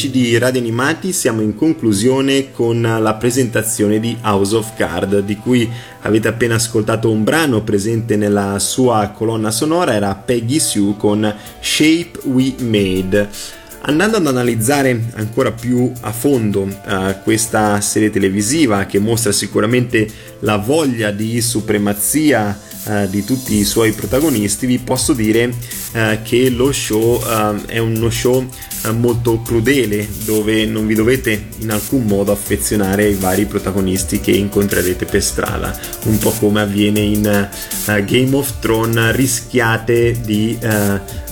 Amici 0.04 0.10
di 0.10 0.38
Radio 0.38 0.60
Animati, 0.60 1.12
siamo 1.12 1.40
in 1.40 1.54
conclusione 1.54 2.50
con 2.52 2.82
la 2.82 3.14
presentazione 3.14 4.00
di 4.00 4.16
House 4.22 4.54
of 4.54 4.76
Card, 4.76 5.20
di 5.20 5.36
cui 5.36 5.70
avete 6.02 6.28
appena 6.28 6.56
ascoltato 6.56 7.10
un 7.10 7.24
brano 7.24 7.62
presente 7.62 8.16
nella 8.16 8.58
sua 8.58 9.12
colonna 9.14 9.50
sonora, 9.50 9.94
era 9.94 10.14
Peggy 10.14 10.58
Sue 10.58 10.94
con 10.98 11.34
Shape 11.60 12.20
We 12.24 12.54
Made. 12.58 13.28
Andando 13.82 14.16
ad 14.18 14.26
analizzare 14.26 15.10
ancora 15.14 15.52
più 15.52 15.90
a 16.00 16.12
fondo 16.12 16.62
uh, 16.62 17.22
questa 17.22 17.80
serie 17.80 18.10
televisiva 18.10 18.84
che 18.86 18.98
mostra 18.98 19.32
sicuramente 19.32 20.06
la 20.40 20.56
voglia 20.56 21.10
di 21.10 21.40
supremazia 21.40 22.58
uh, 22.84 23.08
di 23.08 23.24
tutti 23.24 23.56
i 23.56 23.64
suoi 23.64 23.92
protagonisti, 23.92 24.66
vi 24.66 24.78
posso 24.78 25.12
dire 25.12 25.46
uh, 25.92 26.22
che 26.22 26.50
lo 26.50 26.72
show 26.72 27.22
è 27.66 27.78
uno 27.78 28.10
show 28.10 28.46
molto 28.92 29.40
crudele 29.40 30.06
dove 30.24 30.66
non 30.66 30.86
vi 30.86 30.94
dovete 30.94 31.46
in 31.60 31.70
alcun 31.70 32.04
modo 32.04 32.32
affezionare 32.32 33.04
ai 33.04 33.14
vari 33.14 33.46
protagonisti 33.46 34.20
che 34.20 34.32
incontrerete 34.32 35.06
per 35.06 35.22
strada, 35.22 35.78
un 36.04 36.18
po' 36.18 36.32
come 36.32 36.60
avviene 36.60 37.00
in 37.00 37.48
Game 38.04 38.36
of 38.36 38.58
Thrones, 38.60 39.14
rischiate 39.14 40.20
di 40.22 40.58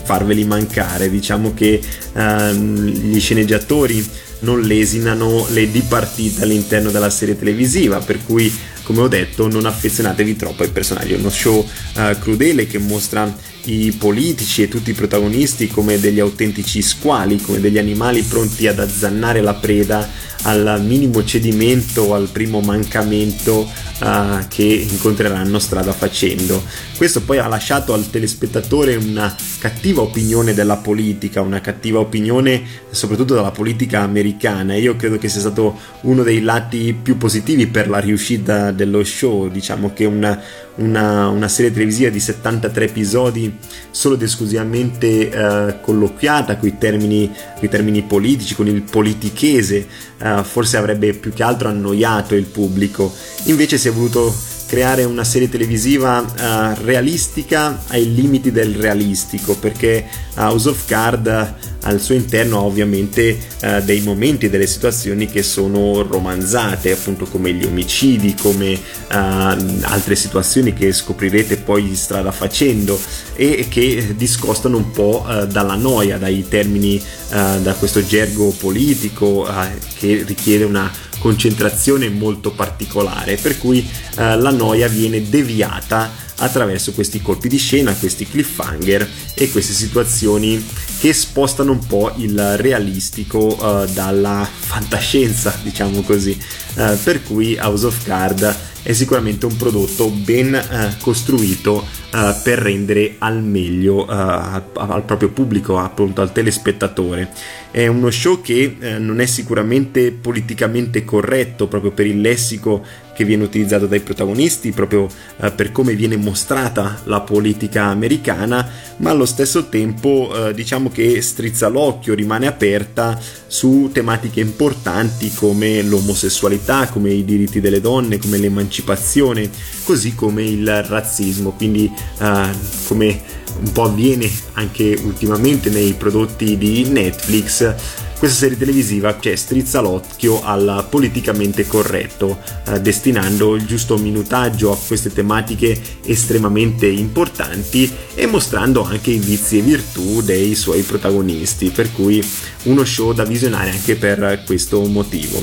farveli 0.05 0.45
mancare. 0.45 1.11
Diciamo 1.11 1.53
che 1.53 1.79
gli 2.15 3.21
sceneggiatori 3.21 4.09
non 4.41 4.63
lesinano 4.63 5.47
le 5.51 5.71
dipartite 5.71 6.45
all'interno 6.45 6.91
della 6.91 7.11
serie 7.11 7.39
televisiva, 7.39 7.99
per 7.99 8.25
cui 8.25 8.51
come 8.83 9.01
ho 9.01 9.09
detto 9.09 9.49
non 9.49 9.67
affezionatevi 9.67 10.37
troppo 10.37 10.63
ai 10.63 10.71
personaggi, 10.71 11.13
è 11.13 11.17
uno 11.19 11.31
show 11.31 11.59
uh, 11.59 12.19
crudele 12.19 12.67
che 12.67 12.79
mostra 12.79 13.51
i 13.65 13.93
politici 13.93 14.63
e 14.63 14.69
tutti 14.69 14.91
i 14.91 14.95
protagonisti 14.95 15.69
come 15.69 16.01
degli 16.01 16.19
autentici 16.19 16.83
squali, 16.83 17.41
come 17.41 17.61
degli 17.61 17.79
animali 17.79 18.23
pronti 18.23 18.67
ad 18.67 18.81
azzannare 18.81 19.41
la 19.41 19.55
preda 19.55 20.31
al 20.43 20.83
minimo 20.85 21.25
cedimento 21.25 22.15
al 22.15 22.29
primo 22.31 22.61
mancamento 22.61 23.71
uh, 24.01 24.47
che 24.49 24.65
incontreranno 24.65 25.59
strada 25.61 25.93
facendo. 25.93 26.65
Questo 26.97 27.23
poi 27.23 27.39
ha 27.39 27.47
lasciato 27.47 27.93
al 27.93 28.11
telespettatore 28.11 28.97
una 28.97 29.35
cattiva 29.59 30.03
opinione 30.03 30.55
della 30.55 30.79
politica, 30.79 31.41
una 31.41 31.61
cattiva 31.61 32.01
opinione 32.01 32.63
soprattutto 32.91 33.35
della 33.35 33.53
politica 33.53 34.01
americana. 34.01 34.75
Io 34.75 34.97
credo 34.97 35.19
che 35.19 35.29
sia 35.29 35.41
stato 35.41 35.79
uno 36.03 36.25
dei 36.25 36.41
lati 36.41 36.97
più 37.01 37.17
positivi 37.17 37.69
per 37.69 37.89
la 37.89 37.99
riuscita 37.99 38.72
dello 38.73 39.05
show, 39.05 39.49
diciamo 39.49 39.93
che 39.93 40.05
una, 40.05 40.41
una, 40.77 41.29
una 41.29 41.49
serie 41.49 41.73
televisiva 41.73 42.11
di 42.11 42.21
73 42.21 42.85
episodi 42.85 43.57
solo 43.91 44.15
ed 44.15 44.23
esclusivamente 44.23 45.31
uh, 45.33 45.81
colloquiata 45.81 46.57
con 46.57 46.69
i 46.69 46.79
termini, 46.79 47.31
termini 47.69 48.03
politici, 48.03 48.55
con 48.55 48.67
il 48.69 48.83
politichese, 48.83 49.87
uh, 50.21 50.43
forse 50.43 50.77
avrebbe 50.77 51.13
più 51.15 51.33
che 51.33 51.43
altro 51.43 51.69
annoiato 51.69 52.35
il 52.35 52.47
pubblico. 52.47 53.13
Invece 53.45 53.79
si 53.79 53.89
è 53.89 53.93
voluto 53.93 54.33
creare 54.73 55.05
una 55.05 55.23
serie 55.23 55.51
televisiva 55.51 56.21
uh, 56.21 56.83
realistica 56.83 57.83
ai 57.89 58.15
limiti 58.15 58.51
del 58.51 58.75
realistico 58.75 59.55
perché 59.55 60.09
House 60.37 60.67
of 60.67 60.87
Card 60.87 61.55
al 61.83 62.01
suo 62.01 62.15
interno 62.15 62.59
ha 62.59 62.63
ovviamente 62.63 63.39
eh, 63.61 63.83
dei 63.83 64.01
momenti, 64.01 64.49
delle 64.49 64.67
situazioni 64.67 65.27
che 65.27 65.43
sono 65.43 66.03
romanzate, 66.03 66.93
appunto 66.93 67.25
come 67.27 67.53
gli 67.53 67.65
omicidi, 67.65 68.35
come 68.35 68.71
eh, 68.71 68.79
altre 69.09 70.15
situazioni 70.15 70.73
che 70.73 70.93
scoprirete 70.93 71.57
poi 71.57 71.95
strada 71.95 72.31
facendo 72.31 72.99
e 73.35 73.67
che 73.69 74.15
discostano 74.17 74.77
un 74.77 74.91
po' 74.91 75.27
eh, 75.29 75.47
dalla 75.49 75.75
noia, 75.75 76.19
dai 76.19 76.47
termini, 76.49 76.97
eh, 76.97 77.59
da 77.61 77.75
questo 77.75 78.05
gergo 78.05 78.55
politico 78.59 79.47
eh, 79.49 79.71
che 79.99 80.23
richiede 80.27 80.65
una 80.65 80.91
concentrazione 81.23 82.09
molto 82.09 82.51
particolare, 82.51 83.37
per 83.37 83.57
cui 83.57 83.79
eh, 83.79 84.37
la 84.37 84.51
noia 84.51 84.89
viene 84.89 85.23
deviata 85.29 86.11
attraverso 86.37 86.93
questi 86.93 87.21
colpi 87.21 87.49
di 87.49 87.59
scena, 87.59 87.93
questi 87.95 88.27
cliffhanger 88.27 89.09
e 89.35 89.51
queste 89.51 89.73
situazioni 89.73 90.65
che 91.03 91.13
spostano 91.13 91.73
un 91.73 91.85
po' 91.85 92.13
il 92.19 92.57
realistico 92.59 93.39
uh, 93.39 93.87
dalla 93.93 94.49
fantascienza, 94.49 95.59
diciamo 95.63 96.03
così. 96.03 96.41
Uh, 96.75 96.97
per 97.03 97.25
cui 97.25 97.59
House 97.61 97.87
of 97.87 98.05
Card 98.05 98.57
è 98.83 98.93
sicuramente 98.93 99.47
un 99.47 99.57
prodotto 99.57 100.09
ben 100.11 100.55
uh, 100.55 101.03
costruito 101.03 102.01
per 102.13 102.59
rendere 102.59 103.15
al 103.21 103.43
meglio 103.43 104.05
al, 104.05 104.63
al 104.75 105.03
proprio 105.05 105.31
pubblico, 105.31 105.79
appunto 105.79 106.21
al 106.21 106.31
telespettatore. 106.31 107.31
È 107.71 107.87
uno 107.87 108.11
show 108.11 108.43
che 108.43 108.77
non 108.99 109.19
è 109.19 109.25
sicuramente 109.25 110.13
politicamente 110.13 111.07
corretto 111.07 111.69
proprio 111.69 111.93
per 111.93 112.05
il 112.05 112.21
lessico 112.21 112.85
che 113.15 113.25
viene 113.25 113.45
utilizzato 113.45 113.87
dai 113.87 114.01
protagonisti, 114.01 114.73
proprio 114.73 115.07
per 115.55 115.73
come 115.73 115.95
viene 115.95 116.17
mostrata 116.17 117.01
la 117.05 117.21
politica 117.21 117.85
americana, 117.85 118.69
ma 118.99 119.11
allo 119.11 119.27
stesso 119.27 119.69
tempo 119.69 120.33
diciamo 120.55 120.91
che 120.91 121.21
strizza 121.21 121.69
l'occhio, 121.69 122.15
rimane 122.15 122.47
aperta 122.47 123.19
su 123.47 123.91
tematiche 123.93 124.41
importanti 124.41 125.33
come 125.35 125.83
l'omosessualità, 125.83 126.89
come 126.89 127.11
i 127.11 127.25
diritti 127.25 127.61
delle 127.61 127.81
donne, 127.81 128.19
come 128.19 128.39
l'emancipazione, 128.39 129.51
così 129.85 130.15
come 130.15 130.43
il 130.45 130.83
razzismo. 130.83 131.51
Quindi 131.51 131.91
uh, 132.19 132.49
come 132.87 133.21
un 133.61 133.73
po' 133.73 133.85
avviene 133.85 134.31
anche 134.55 134.99
ultimamente 135.05 135.69
nei 135.69 135.93
prodotti 135.93 136.57
di 136.57 136.85
Netflix, 136.89 137.75
questa 138.23 138.39
serie 138.39 138.57
televisiva 138.57 139.19
cioè, 139.19 139.35
strizza 139.35 139.81
l'occhio 139.81 140.45
al 140.45 140.87
politicamente 140.89 141.67
corretto, 141.67 142.39
eh, 142.69 142.81
destinando 142.81 143.57
il 143.57 143.67
giusto 143.67 143.99
minutaggio 143.99 144.71
a 144.71 144.77
queste 144.77 145.13
tematiche 145.13 145.77
estremamente 146.05 146.87
importanti 146.87 147.93
e 148.15 148.27
mostrando 148.27 148.85
anche 148.85 149.11
i 149.11 149.19
vizi 149.19 149.59
e 149.59 149.63
virtù 149.63 150.23
dei 150.23 150.55
suoi 150.55 150.83
protagonisti, 150.83 151.71
per 151.71 151.91
cui 151.91 152.25
uno 152.67 152.85
show 152.85 153.13
da 153.13 153.25
visionare 153.25 153.71
anche 153.71 153.97
per 153.97 154.45
questo 154.47 154.85
motivo. 154.85 155.43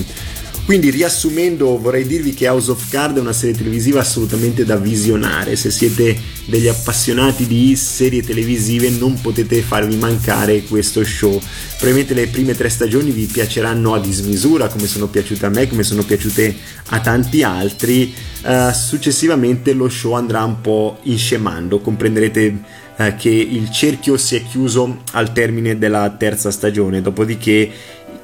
Quindi 0.70 0.92
riassumendo 0.92 1.80
vorrei 1.80 2.06
dirvi 2.06 2.36
che 2.36 2.48
House 2.48 2.70
of 2.70 2.92
Card 2.92 3.18
è 3.18 3.20
una 3.20 3.34
serie 3.34 3.56
televisiva 3.56 4.02
assolutamente 4.02 4.66
da 4.66 4.76
visionare, 4.76 5.56
se 5.56 5.72
siete 5.72 6.16
degli 6.46 6.68
appassionati 6.68 7.48
di 7.48 7.76
serie 7.76 8.22
televisive 8.22 8.92
non 8.92 9.20
potete 9.20 9.64
farvi 9.64 9.96
mancare 9.96 10.62
questo 10.62 11.04
show. 11.04 11.42
Probabilmente 11.80 12.14
le 12.14 12.28
prime 12.28 12.56
tre 12.56 12.70
stagioni 12.70 13.10
vi 13.10 13.26
piaceranno 13.26 13.96
a 13.96 14.00
dismisura 14.00 14.68
come 14.68 14.86
sono 14.86 15.08
piaciute 15.08 15.44
a 15.48 15.50
me, 15.50 15.68
come 15.68 15.82
sono 15.82 16.04
piaciute 16.04 16.56
a 16.90 17.00
tanti 17.00 17.42
altri, 17.42 18.14
uh, 18.44 18.72
successivamente 18.72 19.74
lo 19.74 19.90
show 19.90 20.12
andrà 20.14 20.44
un 20.44 20.62
po' 20.62 21.00
inscemando, 21.04 21.80
comprenderete 21.80 22.62
uh, 22.96 23.16
che 23.18 23.32
il 23.32 23.72
cerchio 23.72 24.18
si 24.18 24.36
è 24.36 24.44
chiuso 24.44 25.02
al 25.14 25.34
termine 25.34 25.80
della 25.80 26.08
terza 26.12 26.52
stagione, 26.52 27.02
dopodiché 27.02 27.72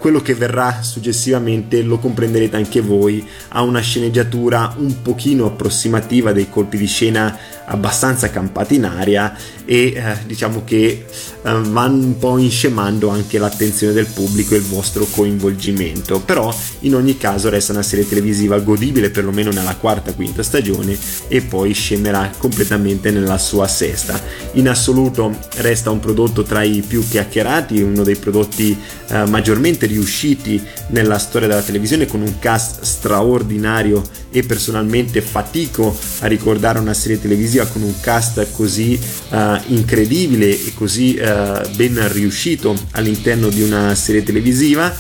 quello 0.06 0.22
che 0.22 0.36
verrà 0.36 0.84
successivamente 0.84 1.82
lo 1.82 1.98
comprenderete 1.98 2.56
anche 2.56 2.80
voi, 2.80 3.28
ha 3.48 3.64
una 3.64 3.80
sceneggiatura 3.80 4.76
un 4.78 5.02
pochino 5.02 5.48
approssimativa 5.48 6.32
dei 6.32 6.48
colpi 6.48 6.78
di 6.78 6.86
scena 6.86 7.36
abbastanza 7.66 8.30
campati 8.30 8.76
in 8.76 8.86
aria 8.86 9.36
e 9.66 9.94
eh, 9.96 10.18
diciamo 10.28 10.64
che 10.64 11.06
eh, 11.08 11.08
vanno 11.42 12.04
un 12.04 12.20
po' 12.20 12.38
inscemando 12.38 13.10
anche 13.10 13.40
l'attenzione 13.40 13.94
del 13.94 14.06
pubblico 14.06 14.54
e 14.54 14.58
il 14.58 14.64
vostro 14.64 15.08
coinvolgimento. 15.10 16.20
Però 16.20 16.56
in 16.82 16.94
ogni 16.94 17.18
caso 17.18 17.50
resta 17.50 17.72
una 17.72 17.82
serie 17.82 18.08
televisiva 18.08 18.60
godibile 18.60 19.10
perlomeno 19.10 19.50
nella 19.50 19.76
quarta 19.76 20.14
quinta 20.14 20.44
stagione 20.44 20.96
e 21.28 21.42
poi 21.42 21.74
scemerà 21.74 22.32
completamente 22.38 23.10
nella 23.10 23.40
sua 23.40 23.68
sesta. 23.68 24.22
In 24.54 24.70
assoluto 24.70 25.36
resta 25.58 25.90
un 25.90 26.00
prodotto 26.00 26.44
tra 26.44 26.62
i 26.62 26.84
più 26.88 27.04
chiacchierati 27.08 27.82
uno 27.82 28.04
dei 28.04 28.18
prodotti 28.18 28.78
eh, 29.08 29.26
maggiormente 29.26 29.88
riusciti 29.96 30.62
nella 30.88 31.18
storia 31.18 31.48
della 31.48 31.62
televisione 31.62 32.06
con 32.06 32.22
un 32.22 32.40
cast 32.40 32.84
straordinario 32.84 34.04
e 34.30 34.44
personalmente 34.44 35.22
fatico 35.22 35.98
a 36.20 36.28
ricordare 36.28 36.80
una 36.80 36.94
serie 36.94 37.20
televisiva 37.20 37.66
con 37.66 37.82
un 37.82 37.94
cast 38.02 38.46
così 38.52 39.00
uh, 39.30 39.58
incredibile 39.68 40.50
e 40.50 40.74
così 40.74 41.18
uh, 41.18 41.68
ben 41.76 42.12
riuscito 42.12 42.78
all'interno 42.92 43.50
di 43.50 43.62
una 43.62 43.96
serie 43.96 44.24
televisiva 44.24 44.94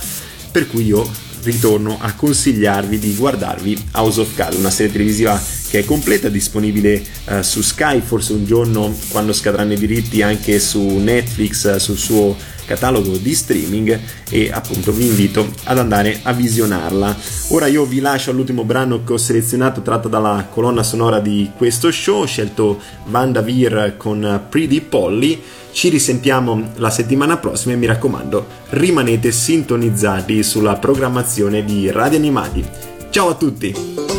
per 0.51 0.67
cui 0.67 0.85
io 0.85 1.23
ritorno 1.43 1.97
a 1.99 2.13
consigliarvi 2.13 2.97
di 2.97 3.13
guardarvi 3.13 3.89
House 3.91 4.21
of 4.21 4.33
Cards, 4.35 4.57
una 4.57 4.71
serie 4.71 4.91
televisiva 4.91 5.39
che 5.69 5.79
è 5.79 5.85
completa, 5.85 6.29
disponibile 6.29 7.03
uh, 7.25 7.41
su 7.41 7.61
Sky, 7.61 8.01
forse 8.01 8.33
un 8.33 8.45
giorno 8.45 8.95
quando 9.09 9.33
scadranno 9.33 9.73
i 9.73 9.77
diritti 9.77 10.21
anche 10.21 10.59
su 10.59 10.81
Netflix, 10.81 11.75
sul 11.75 11.97
suo 11.97 12.35
catalogo 12.65 13.17
di 13.17 13.33
streaming 13.33 13.99
e 14.29 14.51
appunto 14.51 14.91
vi 14.91 15.07
invito 15.07 15.47
ad 15.63 15.77
andare 15.77 16.19
a 16.23 16.33
visionarla. 16.33 17.15
Ora 17.49 17.67
io 17.67 17.85
vi 17.85 17.99
lascio 17.99 18.31
all'ultimo 18.31 18.63
brano 18.63 19.03
che 19.03 19.13
ho 19.13 19.17
selezionato 19.17 19.81
tratto 19.81 20.07
dalla 20.07 20.47
colonna 20.51 20.83
sonora 20.83 21.19
di 21.19 21.51
questo 21.55 21.91
show, 21.91 22.21
ho 22.21 22.25
scelto 22.25 22.81
Vanda 23.05 23.41
Veer 23.41 23.95
con 23.97 24.45
Pretty 24.49 24.81
Polly. 24.81 25.41
Ci 25.71 25.89
risentiamo 25.89 26.71
la 26.75 26.89
settimana 26.89 27.37
prossima 27.37 27.73
e 27.73 27.77
mi 27.77 27.85
raccomando, 27.85 28.47
rimanete 28.69 29.31
sintonizzati 29.31 30.41
sulla 30.41 30.75
programmazione 30.75 31.65
di 31.65 31.91
Radio 31.91 32.17
Animati. 32.17 32.65
Ciao 33.09 33.29
a 33.29 33.35
tutti! 33.35 34.14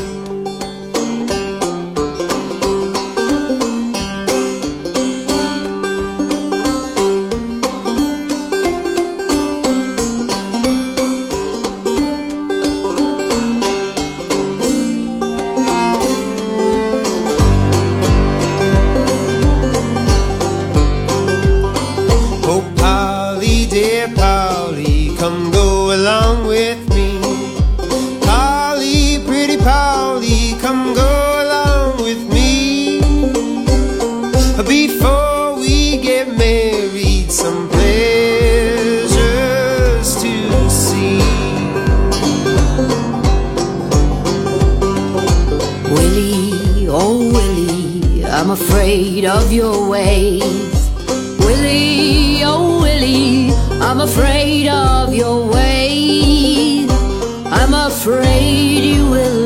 I'm 53.27 54.01
afraid 54.01 54.69
of 54.69 55.13
your 55.13 55.49
way. 55.49 56.87
I'm 57.47 57.75
afraid 57.75 58.85
you 58.85 59.11
will. 59.11 59.46